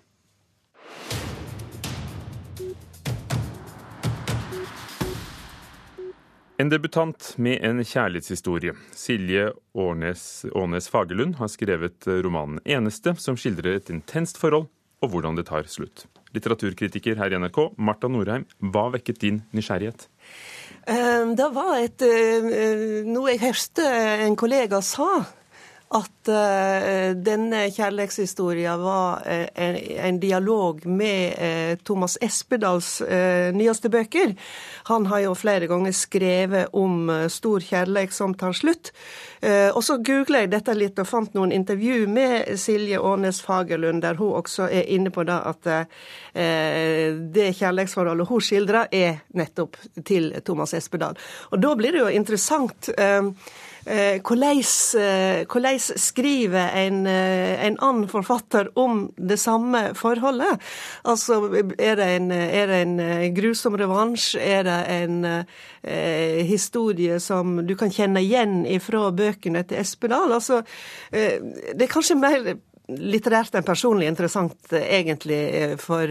En 6.56 6.70
debutant 6.72 7.34
med 7.36 7.60
en 7.60 7.82
kjærlighetshistorie. 7.84 8.72
Silje 8.96 9.50
Årnes, 9.76 10.46
Ånes 10.56 10.88
Fagerlund 10.88 11.36
har 11.36 11.50
skrevet 11.52 12.06
romanen 12.08 12.62
'Eneste', 12.64 13.12
som 13.20 13.36
skildrer 13.36 13.76
et 13.76 13.90
intenst 13.92 14.40
forhold 14.40 14.64
og 15.04 15.10
hvordan 15.12 15.36
det 15.36 15.46
tar 15.50 15.68
slutt. 15.68 16.06
Litteraturkritiker 16.32 17.16
her 17.20 17.32
i 17.32 17.36
NRK, 17.36 17.76
Marta 17.76 18.08
Norheim, 18.08 18.46
hva 18.60 18.88
vekket 18.94 19.20
din 19.20 19.42
nysgjerrighet? 19.52 20.08
Det 21.36 21.48
var 21.52 21.76
et, 21.76 22.02
eh, 22.02 23.04
noe 23.04 23.34
jeg 23.34 23.40
hørte 23.40 23.84
en 24.24 24.36
kollega 24.36 24.80
sa 24.80 25.26
at 25.94 26.28
uh, 26.28 27.12
denne 27.14 27.60
kjærlighetshistorien 27.70 28.80
var 28.82 29.22
uh, 29.22 29.44
en, 29.54 29.76
en, 29.78 30.18
dialog 30.20 30.80
med 30.86 31.36
uh, 31.38 31.78
Thomas 31.86 32.16
Espedals 32.20 32.98
nyeste 33.54 33.90
bøker. 33.92 34.34
Han 34.90 35.06
har 35.06 35.22
jo 35.26 35.34
flere 35.38 35.68
ganger 35.70 35.94
skrevet 35.94 36.74
om 36.74 37.10
stor 37.30 37.62
kjærlighet 37.62 38.14
som 38.14 38.34
tar 38.34 38.54
slutt. 38.56 38.90
og 39.74 39.82
så 39.84 39.96
googla 40.02 40.40
jeg 40.42 40.50
dette 40.50 40.74
litt 40.74 40.98
og 40.98 41.06
fant 41.06 41.34
noen 41.36 41.52
intervju 41.52 42.06
med 42.10 42.56
Silje 42.58 42.98
Ånes 42.98 43.40
Fagerlund, 43.44 44.02
der 44.02 44.18
hun 44.18 44.38
også 44.40 44.68
er 44.70 44.88
inne 44.90 45.10
på 45.10 45.24
det 45.28 45.36
at 45.36 45.68
det 46.34 47.50
kjærlighetsforholdet 47.58 48.28
hun 48.28 48.42
skildrer, 48.42 48.88
er 48.90 49.22
nettopp 49.34 49.76
til 50.06 50.32
Thomas 50.46 50.74
Espedal. 50.74 51.18
Og 51.50 51.62
da 51.62 51.74
blir 51.78 51.94
det 51.94 52.04
jo 52.04 52.12
interessant. 52.22 52.90
Eh, 52.96 53.30
hvordan 53.86 54.58
eh, 54.98 55.78
skriver 55.78 56.70
en, 56.74 57.06
eh, 57.06 57.66
en, 57.66 57.78
annen 57.78 58.08
forfatter 58.08 58.70
om 58.74 59.12
det 59.16 59.38
samme 59.38 59.94
forholdet? 59.94 60.58
Altså, 61.04 61.38
er 61.78 61.96
det 61.96 62.08
en, 62.16 62.30
er 62.32 62.66
det 62.66 62.80
en 62.82 63.34
grusom 63.34 63.76
revansj? 63.78 64.36
Er 64.40 64.64
det 64.66 64.80
en 64.90 65.24
eh, 65.24 66.42
historie 66.46 67.20
som 67.20 67.66
du 67.66 67.76
kan 67.76 67.90
kjenne 67.90 68.20
igjen 68.20 68.66
ifra 68.66 69.12
bøkene 69.14 69.62
til 69.62 69.78
Espedal? 69.78 70.32
Altså, 70.32 70.62
eh, 71.12 71.38
det 71.74 71.86
er 71.86 71.92
kanskje 71.92 72.18
mer 72.18 72.56
litterært 72.86 73.54
enn 73.54 73.66
personlig 73.66 74.06
interessant, 74.06 74.70
egentlig, 74.70 75.74
for, 75.82 76.06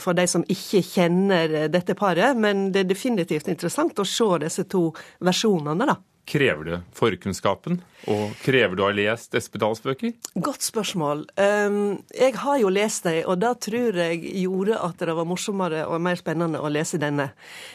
for 0.00 0.16
de 0.16 0.24
som 0.24 0.40
ikke 0.48 0.80
kjenner 0.80 1.68
dette 1.68 1.92
paret. 1.92 2.38
Men 2.40 2.70
det 2.72 2.86
er 2.86 2.88
definitivt 2.88 3.50
interessant 3.52 4.00
å 4.00 4.08
se 4.08 4.30
disse 4.46 4.64
to 4.64 4.86
versjonene, 5.20 5.84
da. 5.92 5.98
Krever 6.24 6.64
det 6.64 6.76
forkunnskapen? 6.96 7.82
Og 8.08 8.32
krever 8.40 8.76
du 8.76 8.80
å 8.80 8.86
ha 8.88 8.94
lest 8.96 9.34
Espedals 9.36 9.82
bøker? 9.84 10.14
Godt 10.40 10.64
spørsmål. 10.64 11.26
Ehm, 11.40 11.98
jeg 12.16 12.32
har 12.40 12.56
jo 12.62 12.70
lest 12.72 13.04
dem, 13.04 13.18
og 13.28 13.42
det 13.42 13.50
tror 13.66 13.98
jeg 14.00 14.22
gjorde 14.40 14.78
at 14.86 15.04
det 15.04 15.16
var 15.18 15.28
morsommere 15.28 15.82
og 15.84 16.00
mer 16.04 16.16
spennende 16.16 16.62
å 16.64 16.70
lese 16.72 17.00
denne. 17.02 17.28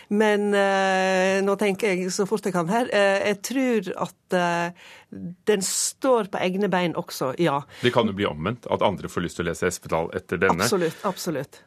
Men 0.09 0.49
eh, 0.57 1.37
nå 1.45 1.55
tenker 1.61 1.93
jeg 1.93 2.09
så 2.15 2.25
fort 2.29 2.49
jeg 2.49 2.57
kan 2.57 2.71
her. 2.73 2.89
Eh, 2.89 3.29
jeg 3.29 3.39
tror 3.51 3.91
at 4.07 4.37
eh, 4.41 4.89
den 5.49 5.65
står 5.65 6.33
på 6.33 6.41
egne 6.41 6.71
bein 6.73 6.97
også, 6.97 7.35
ja. 7.37 7.61
Det 7.85 7.93
kan 7.93 8.09
jo 8.09 8.17
bli 8.17 8.25
omvendt, 8.29 8.65
at 8.73 8.85
andre 8.85 9.13
får 9.13 9.27
lyst 9.27 9.41
til 9.41 9.45
å 9.45 9.51
lese 9.51 9.69
Espedal 9.69 10.09
etter 10.17 10.41
denne. 10.41 10.65
Absolutt. 10.65 11.05
Absolutt. 11.05 11.61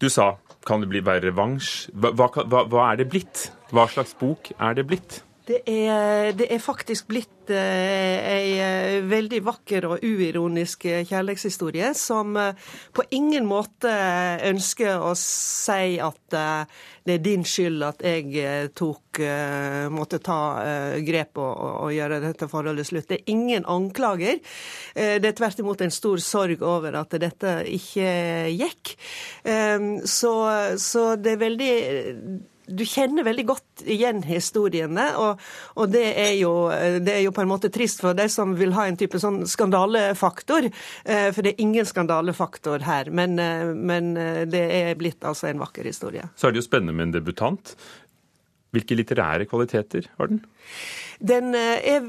Du 0.00 0.08
sa 0.12 0.34
kan 0.66 0.82
det 0.82 0.88
bli 0.90 1.04
være 1.04 1.28
revansj. 1.28 1.92
Hva, 1.92 2.12
hva, 2.16 2.64
hva 2.64 2.90
er 2.90 3.04
det 3.04 3.10
blitt? 3.12 3.46
Hva 3.70 3.86
slags 3.92 4.16
bok 4.18 4.50
er 4.56 4.76
det 4.76 4.88
blitt? 4.88 5.20
Det 5.46 5.60
er, 5.70 6.32
det 6.34 6.48
er, 6.50 6.58
faktisk 6.58 7.06
blitt 7.06 7.52
eh, 7.54 8.16
ei 8.18 8.54
eh, 8.58 8.96
veldig 9.06 9.38
vakker 9.46 9.84
og 9.86 10.02
uironisk 10.02 10.88
kjærlighetshistorie 11.06 11.92
som 11.94 12.32
eh, 12.40 12.72
på 12.90 13.04
ingen 13.14 13.46
måte 13.46 13.92
ønsker 14.48 15.04
å 15.06 15.12
si 15.20 16.00
at 16.02 16.34
eh, 16.34 16.80
det 17.06 17.14
er 17.14 17.22
din 17.22 17.46
skyld 17.46 17.84
at 17.86 18.02
jeg 18.02 18.72
tok, 18.74 19.20
måtte 19.94 20.18
ta 20.26 20.38
grep 21.06 21.38
og, 21.38 21.52
og, 21.84 21.92
gjøre 21.94 22.18
dette 22.24 22.48
forholdet 22.50 22.88
slutt. 22.88 23.06
Det 23.06 23.20
er 23.20 23.30
ingen 23.30 23.62
anklager. 23.70 24.40
det 24.96 25.28
er 25.30 25.36
tvert 25.38 25.62
imot 25.62 25.84
en 25.86 25.94
stor 25.94 26.18
sorg 26.18 26.64
over 26.66 26.98
at 26.98 27.14
dette 27.22 27.52
ikke 27.70 28.10
gikk. 28.50 28.96
Så, 30.02 30.34
så 30.82 31.06
det 31.14 31.36
er 31.36 31.42
veldig 31.46 31.72
du 32.66 32.84
kjenner 32.86 33.26
veldig 33.26 33.44
godt 33.46 33.84
igjen 33.86 34.22
historiene, 34.26 35.06
og, 35.20 35.42
og 35.78 35.90
det, 35.92 36.06
er 36.18 36.32
jo, 36.40 36.52
det, 37.00 37.12
er 37.14 37.22
jo, 37.24 37.34
på 37.34 37.44
en 37.44 37.50
måte 37.50 37.70
trist 37.72 38.02
for 38.02 38.16
de 38.16 38.28
som 38.32 38.54
vil 38.58 38.74
ha 38.76 38.86
en 38.88 38.98
type 38.98 39.20
sånn 39.22 39.44
skandalefaktor. 39.48 40.68
Eh, 41.04 41.28
for 41.32 41.44
det 41.44 41.54
er 41.54 41.62
ingen 41.62 41.86
skandalefaktor 41.86 42.86
her. 42.86 43.10
Men, 43.14 43.38
eh, 43.42 43.70
men 43.74 44.16
eh, 44.20 44.42
det 44.50 44.64
er 44.80 44.98
blitt 44.98 45.24
altså 45.26 45.50
en 45.50 45.62
vakker 45.62 45.86
historie. 45.88 46.26
Så 46.36 46.48
er 46.48 46.56
det 46.56 46.64
jo 46.64 46.68
spennende 46.68 46.96
med 46.96 47.10
en 47.10 47.16
debutant. 47.20 47.76
Hvilke 48.74 48.96
litterære 48.98 49.46
kvaliteter 49.48 50.08
har 50.18 50.32
den? 50.32 50.42
Den 51.18 51.54
eh, 51.54 51.94
er 51.94 52.04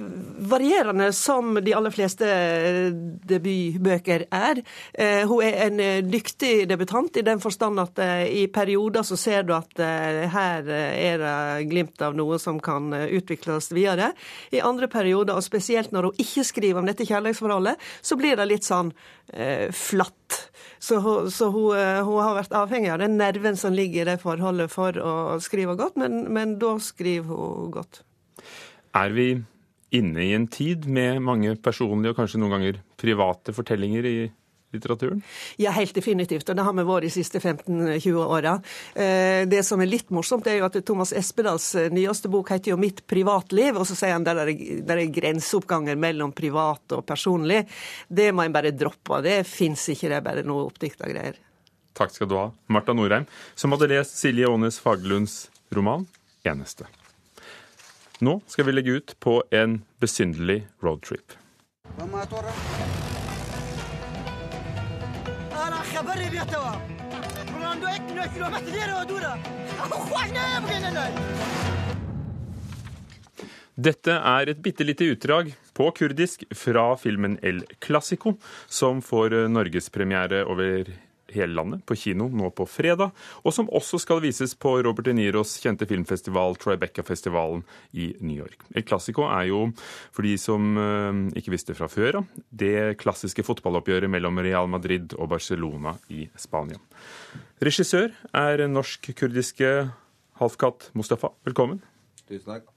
varierende, 0.49 1.11
som 1.15 1.55
de 1.63 1.73
aller 1.75 1.93
fleste 1.95 2.27
eh, 2.27 2.89
debutbøker 3.29 4.25
er. 4.33 4.61
Eh, 4.93 5.23
hun 5.29 5.43
er 5.45 5.61
en 5.67 6.09
dyktig 6.11 6.67
debutant 6.69 7.17
i 7.17 7.23
den 7.25 7.39
forstand 7.43 7.79
at 7.79 8.01
i 8.27 8.47
perioder 8.51 9.05
så 9.07 9.17
ser 9.19 9.45
du 9.47 9.53
at 9.55 9.79
her 9.79 10.67
er 10.67 11.21
det 11.21 11.69
glimt 11.69 12.01
av 12.03 12.15
noe 12.17 12.39
som 12.41 12.59
kan 12.63 12.91
utvikles 12.93 13.71
videre. 13.75 14.11
I 14.51 14.63
andre 14.65 14.89
perioder, 14.91 15.37
og 15.37 15.45
spesielt 15.45 15.93
når 15.95 16.09
hun 16.09 16.21
ikke 16.23 16.45
skriver 16.47 16.81
om 16.81 16.89
dette 16.89 17.07
kjærlighetsforholdet, 17.07 17.77
så 18.01 18.17
blir 18.19 18.37
det 18.37 18.49
litt 18.49 18.67
sånn 18.67 18.91
flatt. 19.73 20.39
Så, 20.79 20.99
hun, 21.03 21.29
så 21.33 21.49
hun, 21.53 21.73
hun, 22.07 22.21
har 22.21 22.37
vært 22.37 22.55
avhengig 22.57 22.91
av 22.93 23.01
den 23.01 23.17
nerven 23.19 23.57
som 23.59 23.75
ligger 23.75 24.03
i 24.03 24.09
det 24.11 24.17
forholdet 24.21 24.71
for 24.73 24.97
å 25.01 25.13
skrive 25.43 25.77
godt, 25.79 25.97
men, 26.01 26.25
men 26.33 26.57
da 26.61 26.75
skriver 26.81 27.33
hun 27.33 27.71
godt. 27.73 28.03
Er 28.97 29.13
vi 29.15 29.29
inne 29.95 30.23
i 30.23 30.33
en 30.35 30.47
tid 30.51 30.87
med 30.91 31.21
mange 31.23 31.55
personlige 31.63 32.13
og 32.13 32.19
kanskje 32.21 32.41
noen 32.41 32.57
ganger 32.57 32.81
private 32.99 33.55
fortellinger 33.55 34.07
i 34.07 34.17
litteraturen? 34.77 35.21
Ja, 35.59 35.73
helt 35.75 35.95
definitivt. 35.97 36.47
Og 36.49 36.57
det 36.57 36.65
har 36.65 36.75
vi 36.77 36.85
vært 36.87 37.07
de 37.07 37.11
siste 37.13 37.41
15-20 37.41 38.21
åra. 38.23 38.57
Eh, 38.95 39.43
det 39.49 39.63
som 39.67 39.81
er 39.83 39.91
litt 39.91 40.13
morsomt, 40.15 40.47
er 40.47 40.61
jo 40.61 40.67
at 40.69 40.79
Thomas 40.87 41.13
Espedals 41.17 41.67
eh, 41.75 41.89
nyeste 41.93 42.31
bok 42.31 42.53
heter 42.53 42.73
jo 42.73 42.77
'Mitt 42.77 43.03
privatliv', 43.07 43.79
og 43.81 43.87
så 43.89 43.97
sier 43.97 44.15
han 44.15 44.27
der 44.27 44.43
er, 44.45 44.53
der 44.85 45.01
er 45.01 45.13
grenseoppganger 45.13 45.97
mellom 45.99 46.31
privat 46.31 46.97
og 46.97 47.05
personlig. 47.05 47.65
Det 48.07 48.31
må 48.33 48.45
en 48.45 48.55
bare 48.55 48.71
droppe. 48.71 49.21
Det 49.25 49.41
fins 49.47 49.89
ikke, 49.89 50.09
det 50.09 50.21
er 50.21 50.25
bare 50.25 50.45
noe 50.47 50.69
oppdikta 50.69 51.09
greier. 51.09 51.41
Takk 51.97 52.13
skal 52.13 52.29
du 52.29 52.37
ha, 52.37 52.51
Marta 52.69 52.93
Norheim, 52.93 53.25
som 53.55 53.73
hadde 53.73 53.89
lest 53.89 54.19
Silje 54.19 54.47
Aanes 54.47 54.79
Fagerlunds 54.79 55.49
roman 55.73 56.07
'Eneste'. 56.45 56.85
Nå 58.19 58.39
skal 58.47 58.65
vi 58.65 58.71
legge 58.71 58.97
ut 58.97 59.19
på 59.19 59.43
en 59.51 59.81
besynderlig 60.01 60.67
roadtrip. 60.81 61.37
Dette 73.77 74.13
er 74.13 74.49
et 74.49 74.61
bitte 74.61 74.85
lite 74.85 75.07
utdrag 75.13 75.49
på 75.77 75.89
kurdisk 75.97 76.45
fra 76.53 76.85
filmen 77.01 77.39
El 77.41 77.63
Clásico, 77.81 78.35
som 78.67 79.01
får 79.01 79.35
norgespremiere 79.49 80.43
over 80.45 80.89
hele 81.33 81.55
landet 81.57 81.83
på 81.87 81.97
kino 81.99 82.27
nå 82.29 82.51
på 82.55 82.67
fredag, 82.69 83.11
og 83.43 83.55
som 83.55 83.69
også 83.73 83.99
skal 84.03 84.21
vises 84.23 84.55
på 84.55 84.75
Robert 84.85 85.07
De 85.07 85.15
Niros 85.17 85.55
kjente 85.61 85.87
filmfestival 85.89 86.57
Tribeca-festivalen 86.61 87.63
i 87.93 88.09
New 88.21 88.37
York. 88.37 88.63
El 88.75 88.85
Clásico 88.87 89.27
er 89.29 89.49
jo, 89.51 89.63
for 90.15 90.27
de 90.27 90.35
som 90.41 90.77
eh, 90.81 91.21
ikke 91.39 91.53
visste 91.55 91.75
fra 91.77 91.89
før 91.91 92.21
av, 92.21 92.31
det 92.49 92.97
klassiske 93.01 93.45
fotballoppgjøret 93.47 94.11
mellom 94.11 94.41
Real 94.43 94.69
Madrid 94.71 95.15
og 95.17 95.31
Barcelona 95.35 95.97
i 96.13 96.27
Spania. 96.39 96.79
Regissør 97.63 98.11
er 98.37 98.67
norsk-kurdiske 98.69 99.71
Halfkat 100.37 100.91
Mustafa. 100.93 101.31
Velkommen. 101.47 101.81
Tusen 102.29 102.51
takk. 102.51 102.67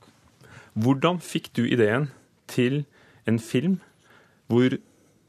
Hvordan 0.81 1.19
fikk 1.21 1.51
du 1.59 1.65
ideen 1.67 2.09
til 2.51 2.85
en 3.29 3.39
film 3.43 3.81
hvor 4.51 4.75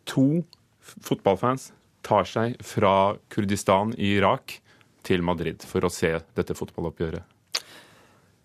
to 0.09 0.43
fotballfans 0.81 1.71
tar 2.05 2.27
seg 2.29 2.57
fra 2.65 3.15
Kurdistan 3.31 3.95
i 3.97 4.15
Irak 4.17 4.57
til 5.05 5.23
Madrid 5.25 5.63
for 5.67 5.85
å 5.85 5.93
se 5.93 6.13
dette 6.37 6.57
fotballoppgjøret? 6.57 7.37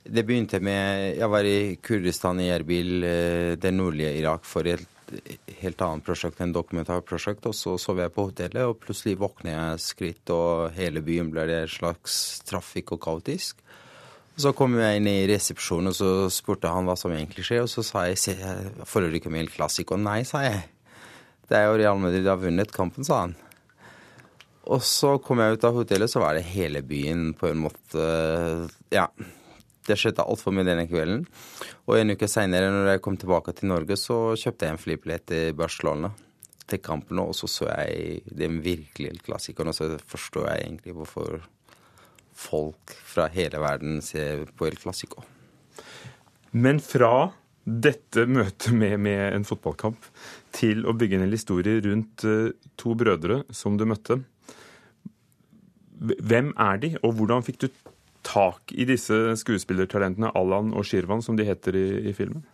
Det 0.06 0.22
begynte 0.22 0.60
med 0.62 1.16
Jeg 1.18 1.28
var 1.32 1.46
i 1.48 1.76
Kurdistan, 1.82 2.38
i 2.40 2.52
Erbil, 2.54 3.02
eh, 3.02 3.56
det 3.58 3.72
nordlige 3.74 4.14
Irak, 4.20 4.44
for 4.46 4.66
et 4.66 4.86
helt 5.60 5.82
annet 5.82 6.04
prosjekt, 6.06 6.40
enn 6.40 6.54
dokumentarprosjekt. 6.54 7.46
Og 7.50 7.54
så 7.54 7.74
sov 7.78 7.98
jeg 7.98 8.14
på 8.14 8.28
hotellet, 8.28 8.62
og 8.66 8.78
plutselig 8.82 9.18
våkner 9.18 9.52
jeg 9.54 9.82
skritt, 9.82 10.30
og 10.30 10.70
hele 10.78 11.02
byen 11.02 11.32
ble 11.34 11.46
det 11.50 11.62
slags 11.74 12.40
trafikk 12.46 12.94
og 12.94 13.02
kaotisk. 13.02 13.62
Så 14.36 14.52
kom 14.52 14.74
jeg 14.78 15.00
inn 15.00 15.08
i 15.08 15.26
resepsjonen, 15.30 15.90
og 15.90 15.96
så 15.96 16.10
spurte 16.30 16.70
han 16.70 16.86
hva 16.86 16.96
som 16.98 17.14
egentlig 17.14 17.46
skjer. 17.48 17.64
Og 17.64 17.72
så 17.72 17.82
sa 17.86 18.04
jeg 18.06 18.36
følger 18.84 19.10
du 19.10 19.18
ikke 19.18 19.32
med 19.32 19.46
i 19.46 19.52
Clásico? 19.54 19.96
Nei, 19.96 20.20
sa 20.28 20.44
jeg. 20.44 20.66
Det 21.48 21.56
er 21.56 21.70
jo 21.70 21.78
Real 21.80 21.98
Madrid 22.02 22.26
har 22.28 22.38
vunnet 22.42 22.74
kampen, 22.74 23.06
sa 23.06 23.24
han. 23.24 23.36
Og 24.66 24.82
så 24.82 25.16
kom 25.22 25.40
jeg 25.42 25.56
ut 25.56 25.66
av 25.68 25.76
hotellet, 25.78 26.10
så 26.10 26.22
var 26.22 26.34
det 26.34 26.46
hele 26.50 26.82
byen 26.86 27.32
på 27.38 27.50
en 27.50 27.66
måte 27.66 28.06
Ja. 28.94 29.10
Det 29.86 29.94
skjedde 29.94 30.24
altfor 30.26 30.50
mye 30.50 30.66
denne 30.66 30.88
kvelden. 30.90 31.20
Og 31.86 32.00
en 32.00 32.10
uke 32.10 32.26
seinere, 32.26 32.72
når 32.74 32.88
jeg 32.90 33.02
kom 33.04 33.14
tilbake 33.22 33.52
til 33.54 33.68
Norge, 33.70 33.94
så 33.94 34.34
kjøpte 34.34 34.66
jeg 34.66 34.74
en 34.74 34.80
flybillett 34.82 35.26
til 35.30 35.52
Barcelona 35.54 36.10
til 36.66 36.82
kampen, 36.82 37.20
og 37.22 37.36
så 37.38 37.46
så 37.46 37.68
jeg 37.70 38.24
den 38.26 38.58
virkelige 38.64 39.22
klassikeren, 39.22 39.70
og 39.70 39.78
så 39.78 39.92
forstår 40.10 40.48
jeg 40.50 40.64
egentlig 40.64 40.96
hvorfor 40.96 41.46
folk 42.36 42.96
fra 43.06 43.28
hele 43.32 43.62
verden 43.62 44.00
ser 44.02 44.44
på 44.56 44.66
El 44.66 44.76
Clásico. 44.76 45.22
Men 46.52 46.80
fra 46.80 47.30
dette 47.66 48.26
møtet 48.30 48.72
med, 48.74 48.98
med, 49.02 49.34
en 49.34 49.44
fotballkamp 49.46 50.04
til 50.54 50.84
å 50.86 50.94
bygge 50.96 51.18
en 51.18 51.32
historie 51.32 51.80
rundt 51.82 52.26
uh, 52.26 52.52
to 52.78 52.94
brødre 52.98 53.42
som 53.50 53.78
du 53.78 53.86
møtte. 53.88 54.20
Hvem 56.00 56.52
er 56.60 56.82
de, 56.82 56.92
og 57.02 57.16
hvordan 57.16 57.44
fikk 57.46 57.62
du 57.64 57.68
tak 58.26 58.74
i 58.74 58.84
disse 58.88 59.14
skuespillertalentene, 59.40 60.32
Allan 60.36 60.74
og 60.76 60.84
Shirvan, 60.86 61.22
som 61.22 61.38
de 61.38 61.46
heter 61.46 61.78
i, 61.78 61.86
i 62.10 62.14
filmen? 62.16 62.44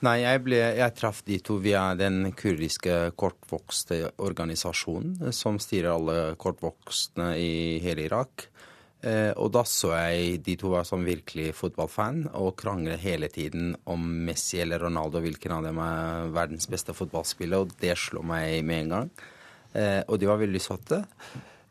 Nei, 0.00 0.22
jeg, 0.22 0.40
ble, 0.46 0.56
jeg, 0.78 0.96
traff 0.96 1.18
de 1.26 1.36
to 1.44 1.58
via 1.60 1.90
den 1.98 2.30
kurdiske 2.32 3.10
kortvokste 3.20 4.14
organisasjonen 4.24 5.34
som 5.36 5.58
styrer 5.60 5.92
alle 5.92 6.14
kortvokste 6.40 7.34
i 7.36 7.76
hele 7.84 8.06
Irak. 8.06 8.46
Eh, 9.04 9.32
og 9.40 9.52
da 9.52 9.62
så 9.68 9.92
jeg 9.96 10.40
de 10.44 10.54
to 10.60 10.72
var 10.72 10.88
som 10.88 11.04
virkelig 11.04 11.54
fotballfan 11.56 12.26
og 12.36 12.54
krangler 12.60 13.00
hele 13.00 13.28
tiden 13.32 13.74
om 13.88 14.08
Messi 14.24 14.60
eller 14.60 14.80
Ronaldo, 14.84 15.20
hvilken 15.24 15.56
av 15.56 15.68
dem 15.68 15.80
er 15.84 16.32
verdens 16.36 16.68
beste 16.68 16.96
fotballspiller, 16.96 17.64
og 17.64 17.76
det 17.80 17.96
slo 18.00 18.24
meg 18.24 18.64
med 18.64 18.86
en 18.86 18.96
gang. 18.96 19.14
Eh, 19.76 20.00
og 20.08 20.16
de 20.20 20.28
var 20.32 20.40
veldig 20.40 20.64
søte. 20.64 21.04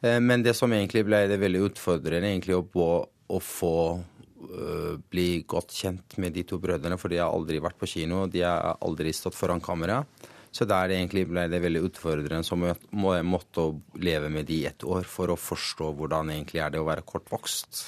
Eh, 0.01 0.19
men 0.19 0.43
det 0.43 0.55
som 0.57 0.71
egentlig 0.73 1.05
ble 1.07 1.25
det 1.29 1.39
veldig 1.41 1.65
utfordrende, 1.69 2.31
egentlig 2.31 2.57
å, 2.57 2.63
på, 2.63 2.87
å 3.03 3.39
få 3.43 3.75
uh, 3.99 4.95
bli 5.11 5.29
godt 5.49 5.75
kjent 5.75 6.17
med 6.21 6.35
de 6.37 6.45
to 6.47 6.59
brødrene, 6.61 6.97
for 6.99 7.11
de 7.11 7.21
har 7.21 7.33
aldri 7.33 7.59
vært 7.63 7.79
på 7.79 7.89
kino, 7.89 8.25
de 8.31 8.45
har 8.45 8.79
aldri 8.79 9.13
stått 9.15 9.37
foran 9.37 9.63
kamera. 9.63 10.01
Så 10.49 10.65
der 10.65 10.95
egentlig 10.95 11.27
ble 11.29 11.43
det 11.51 11.59
veldig 11.61 11.83
utfordrende, 11.91 12.41
så 12.45 12.57
jeg 12.57 13.25
måtte 13.29 13.67
leve 14.01 14.31
med 14.33 14.47
de 14.49 14.63
i 14.63 14.69
ett 14.71 14.81
år 14.81 15.05
for 15.05 15.29
å 15.29 15.37
forstå 15.37 15.91
hvordan 15.99 16.31
egentlig 16.33 16.63
er 16.63 16.73
det 16.73 16.81
å 16.81 16.87
være 16.87 17.05
kortvokst. 17.05 17.83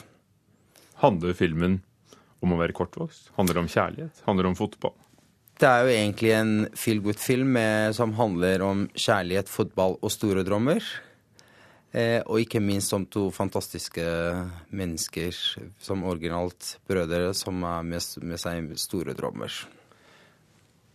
Handler 1.01 1.33
filmen 1.33 1.79
om 2.45 2.53
å 2.53 2.59
være 2.59 2.75
kortvokst? 2.77 3.31
Handler 3.39 3.57
det 3.57 3.63
om 3.63 3.71
kjærlighet? 3.71 4.21
Handler 4.27 4.45
det 4.45 4.51
om 4.51 4.59
fotball? 4.59 4.93
Det 5.61 5.69
er 5.69 5.81
jo 5.81 5.95
egentlig 5.95 6.31
en 6.33 6.53
feel 6.77 7.01
good-film 7.05 7.57
som 7.97 8.13
handler 8.17 8.61
om 8.65 8.85
kjærlighet, 8.93 9.49
fotball 9.49 9.97
og 9.97 10.13
store 10.13 10.45
drømmer. 10.45 10.85
Eh, 11.91 12.21
og 12.23 12.39
ikke 12.39 12.61
minst 12.63 12.93
om 12.95 13.03
to 13.11 13.25
fantastiske 13.35 14.03
mennesker 14.71 15.35
som 15.83 16.05
originalt 16.07 16.77
brødre, 16.87 17.33
som 17.35 17.59
er 17.67 17.83
med, 17.83 18.05
med, 18.23 18.39
seg 18.39 18.69
store 18.79 19.15
drømmer. 19.17 19.51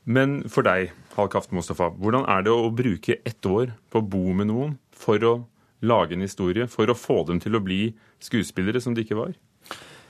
Men 0.08 0.38
for 0.48 0.64
deg, 0.64 0.94
Halkaft 1.16 1.52
Mustafa, 1.52 1.90
hvordan 1.90 2.24
er 2.30 2.46
det 2.46 2.54
å 2.54 2.70
bruke 2.72 3.18
ett 3.26 3.48
år 3.50 3.74
på 3.90 4.00
å 4.00 4.06
bo 4.06 4.24
med 4.38 4.48
noen 4.48 4.78
for 4.96 5.20
å 5.20 5.34
lage 5.84 6.16
en 6.16 6.24
historie, 6.24 6.64
for 6.70 6.88
å 6.88 6.96
få 6.96 7.20
dem 7.28 7.42
til 7.44 7.58
å 7.58 7.64
bli 7.64 7.90
skuespillere 8.22 8.80
som 8.80 8.96
de 8.96 9.04
ikke 9.04 9.18
var? 9.18 9.34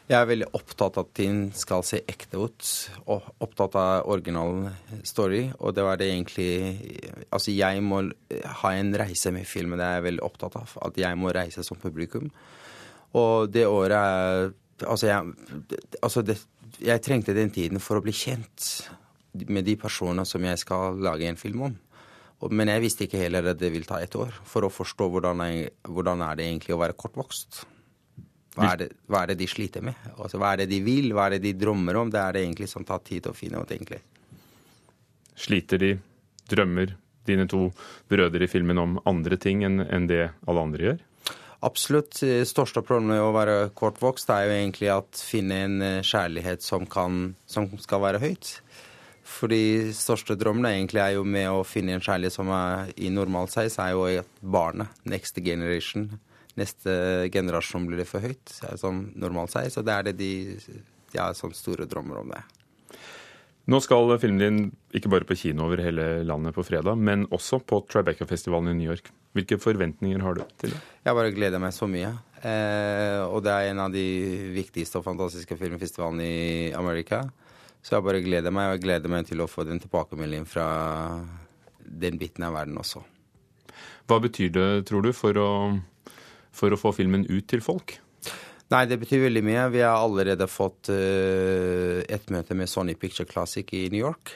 Jeg 0.06 0.20
er 0.20 0.28
veldig 0.30 0.46
opptatt 0.54 1.00
av 1.00 1.08
at 1.08 1.16
ting 1.18 1.38
skal 1.58 1.82
se 1.82 1.98
ekte 2.06 2.38
ut, 2.38 2.66
og 3.10 3.24
opptatt 3.42 3.74
av 3.80 4.10
original 4.12 4.68
story. 5.02 5.48
Og 5.58 5.74
det 5.74 5.82
var 5.82 5.98
det 5.98 6.12
egentlig 6.12 6.50
Altså, 7.26 7.50
jeg 7.50 7.82
må 7.82 8.04
ha 8.62 8.70
en 8.74 8.92
reise 8.94 9.32
med 9.34 9.48
filmen, 9.50 9.78
det 9.78 9.86
er 9.86 9.98
jeg 9.98 10.06
veldig 10.06 10.22
opptatt 10.22 10.60
av. 10.60 10.76
At 10.86 11.00
jeg 11.00 11.18
må 11.18 11.34
reise 11.34 11.64
som 11.66 11.80
publikum. 11.82 12.30
Og 13.18 13.50
det 13.50 13.66
året 13.66 13.98
er 13.98 14.54
Altså, 14.84 15.06
jeg, 15.08 15.24
altså 16.04 16.20
det, 16.20 16.34
jeg 16.84 17.00
trengte 17.00 17.32
den 17.32 17.48
tiden 17.48 17.80
for 17.80 17.96
å 17.96 18.02
bli 18.04 18.12
kjent 18.12 18.66
med 19.48 19.64
de 19.64 19.72
personene 19.80 20.26
som 20.28 20.44
jeg 20.44 20.60
skal 20.60 20.98
lage 21.00 21.24
en 21.24 21.40
film 21.40 21.62
om. 21.70 21.78
Men 22.52 22.68
jeg 22.68 22.82
visste 22.84 23.06
ikke 23.06 23.22
heller 23.22 23.54
at 23.54 23.60
det 23.60 23.70
ville 23.72 23.88
ta 23.88 24.02
et 24.04 24.12
år 24.20 24.36
for 24.44 24.66
å 24.66 24.72
forstå 24.72 25.08
hvordan, 25.08 25.40
jeg, 25.48 25.72
hvordan 25.88 26.26
er 26.26 26.36
det 26.36 26.50
egentlig 26.50 26.76
å 26.76 26.82
være 26.82 26.98
kortvokst. 27.00 27.62
Hva 28.56 28.72
er, 28.72 28.80
det, 28.80 28.90
hva 29.12 29.22
er 29.22 29.32
det 29.32 29.38
de 29.42 29.48
sliter 29.50 29.84
med? 29.84 29.96
Altså, 30.16 30.40
hva 30.40 30.54
er 30.54 30.62
det 30.62 30.70
de 30.70 30.80
vil? 30.84 31.10
Hva 31.12 31.26
er 31.28 31.36
det 31.36 31.42
de 31.44 31.56
drømmer 31.60 31.98
om? 32.00 32.12
Det 32.12 32.20
er 32.22 32.36
det 32.36 32.44
egentlig 32.46 32.70
som 32.72 32.86
tar 32.88 33.02
tid 33.04 33.28
å 33.28 33.34
finne 33.36 33.60
ut, 33.60 33.72
egentlig. 33.72 34.00
Sliter 35.36 35.82
de, 35.82 35.90
drømmer 36.48 36.94
dine 37.26 37.44
to 37.50 37.68
brødre 38.08 38.46
i 38.46 38.50
filmen 38.50 38.78
om 38.80 38.96
andre 39.04 39.36
ting 39.42 39.64
enn 39.66 39.82
enn 39.82 40.08
det 40.08 40.30
alle 40.46 40.64
andre 40.68 40.88
gjør? 40.88 41.04
Absolutt. 41.66 42.22
eh, 42.22 42.44
Største 42.48 42.82
problemet 42.84 43.16
med 43.16 43.24
å 43.24 43.32
være 43.34 43.56
kortvokst 43.74 44.30
er 44.30 44.46
jo 44.46 44.54
egentlig 44.56 44.92
at 44.92 45.20
finne 45.20 45.62
en 45.66 45.82
eh, 45.82 46.04
kjærlighet 46.06 46.62
som, 46.62 46.86
kan, 46.86 47.34
som 47.50 47.68
skal 47.82 48.04
være 48.04 48.22
høyt. 48.22 48.60
Fordi 49.26 49.90
største 49.96 50.36
drømmen 50.38 50.68
egentlig 50.70 51.02
er 51.02 51.16
jo 51.16 51.24
med 51.26 51.48
å 51.50 51.64
finne 51.66 51.96
en 51.96 52.04
kjærlighet 52.04 52.36
som 52.36 52.52
er 52.54 52.92
i 52.96 53.10
normal 53.10 53.50
size, 53.50 53.82
er 53.82 53.96
jo 53.96 54.06
at 54.22 54.28
barnet, 54.40 54.92
next 55.04 55.40
generation, 55.42 56.12
neste 56.56 56.92
generasjon 57.32 57.86
blir 57.88 58.00
det 58.02 58.08
for 58.08 58.24
høyt. 58.24 58.52
som 58.76 58.78
sånn 58.80 59.00
Så 59.16 59.46
size, 59.48 59.78
og 59.80 59.86
det 59.86 59.94
er 59.94 60.02
det 60.08 60.16
de, 60.18 60.32
de 61.12 61.18
har 61.20 61.34
sånn 61.34 61.54
store 61.54 61.86
drømmer 61.86 62.22
om 62.22 62.32
det. 62.34 62.42
Nå 63.66 63.80
skal 63.82 64.12
filmen 64.22 64.38
din 64.38 64.58
ikke 64.94 65.10
bare 65.10 65.26
på 65.26 65.34
kino 65.34 65.64
over 65.66 65.80
hele 65.82 66.22
landet 66.22 66.54
på 66.54 66.62
fredag, 66.62 66.94
men 66.94 67.26
også 67.34 67.58
på 67.66 67.80
Tribeca-festivalen 67.90 68.70
i 68.70 68.76
New 68.78 68.92
York. 68.92 69.10
Hvilke 69.34 69.58
forventninger 69.58 70.22
har 70.22 70.38
du 70.38 70.44
til 70.60 70.70
det? 70.70 70.78
Jeg 71.02 71.18
bare 71.18 71.32
gleder 71.34 71.58
meg 71.58 71.74
så 71.74 71.88
mye. 71.90 72.12
Eh, 72.46 73.24
og 73.26 73.42
det 73.42 73.50
er 73.50 73.72
en 73.72 73.82
av 73.82 73.90
de 73.90 74.04
viktigste 74.54 75.00
og 75.00 75.08
fantastiske 75.08 75.58
filmfestivalene 75.58 76.28
i 76.28 76.70
Amerika. 76.78 77.24
Så 77.82 77.96
jeg 77.96 78.06
bare 78.06 78.22
gleder 78.22 78.54
meg, 78.54 78.70
og 78.70 78.76
jeg 78.76 78.84
gleder 78.86 79.12
meg 79.12 79.26
til 79.26 79.42
å 79.42 79.50
få 79.50 79.66
den 79.66 79.82
tilbakemeldingen 79.82 80.46
fra 80.46 80.68
den 81.82 82.22
biten 82.22 82.46
av 82.46 82.54
verden 82.54 82.78
også. 82.78 83.02
Hva 84.06 84.20
betyr 84.22 84.54
det, 84.54 84.70
tror 84.86 85.02
du, 85.02 85.10
for 85.14 85.42
å, 85.42 85.50
for 86.56 86.72
å 86.72 86.80
få 86.80 86.94
filmen 86.96 87.26
ut 87.28 87.46
til 87.50 87.62
folk? 87.64 87.98
Nei, 88.72 88.82
det 88.90 88.98
betyr 88.98 89.28
veldig 89.28 89.44
mye. 89.46 89.68
Vi 89.76 89.84
har 89.84 90.00
allerede 90.00 90.48
fått 90.50 90.90
uh, 90.90 92.02
et 92.02 92.32
møte 92.34 92.56
med 92.58 92.70
Sony 92.70 92.96
Picture 92.98 93.28
Classic 93.28 93.68
i 93.78 93.86
New 93.92 94.02
York. 94.02 94.34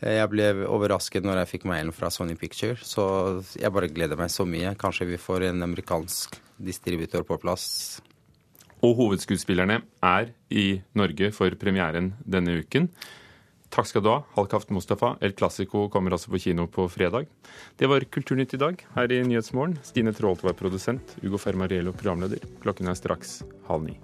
Eh, 0.00 0.16
Jeg 0.16 0.30
ble 0.32 0.46
overrasket 0.64 1.26
når 1.26 1.42
jeg 1.42 1.50
fikk 1.54 1.66
mailen 1.68 1.92
fra 1.92 2.08
Sony 2.12 2.36
Picture, 2.40 2.78
så 2.80 3.04
jeg 3.60 3.72
bare 3.74 3.90
gleder 3.92 4.16
meg 4.20 4.32
så 4.32 4.46
mye. 4.48 4.72
Kanskje 4.80 5.10
vi 5.12 5.20
får 5.20 5.50
en 5.50 5.66
amerikansk 5.66 6.38
distributør 6.60 7.26
på 7.28 7.36
plass. 7.42 8.00
Og 8.80 8.96
hovedskuespillerne 8.96 9.82
er 10.08 10.32
i 10.48 10.80
Norge 10.96 11.28
for 11.36 11.52
premieren 11.60 12.14
denne 12.24 12.62
uken. 12.62 12.88
Takk 13.70 13.86
skal 13.86 14.02
du 14.02 14.08
ha, 14.10 14.22
Halkaft 14.34 14.72
Mustafa. 14.74 15.12
El 15.22 15.32
Clásico 15.38 15.84
kommer 15.88 16.10
altså 16.10 16.32
på 16.32 16.40
kino 16.42 16.66
på 16.66 16.88
fredag. 16.90 17.28
Det 17.78 17.86
var 17.86 18.02
Kulturnytt 18.02 18.54
i 18.54 18.58
dag 18.58 18.82
her 18.96 19.12
i 19.14 19.22
Nyhetsmorgen. 19.22 19.78
Stine 19.86 20.12
Traalt 20.12 20.42
var 20.42 20.58
produsent, 20.58 21.14
Ugo 21.22 21.38
Fermariello 21.38 21.94
programleder. 21.94 22.42
Klokken 22.64 22.90
er 22.90 22.98
straks 22.98 23.44
halv 23.70 23.86
ni. 23.86 23.94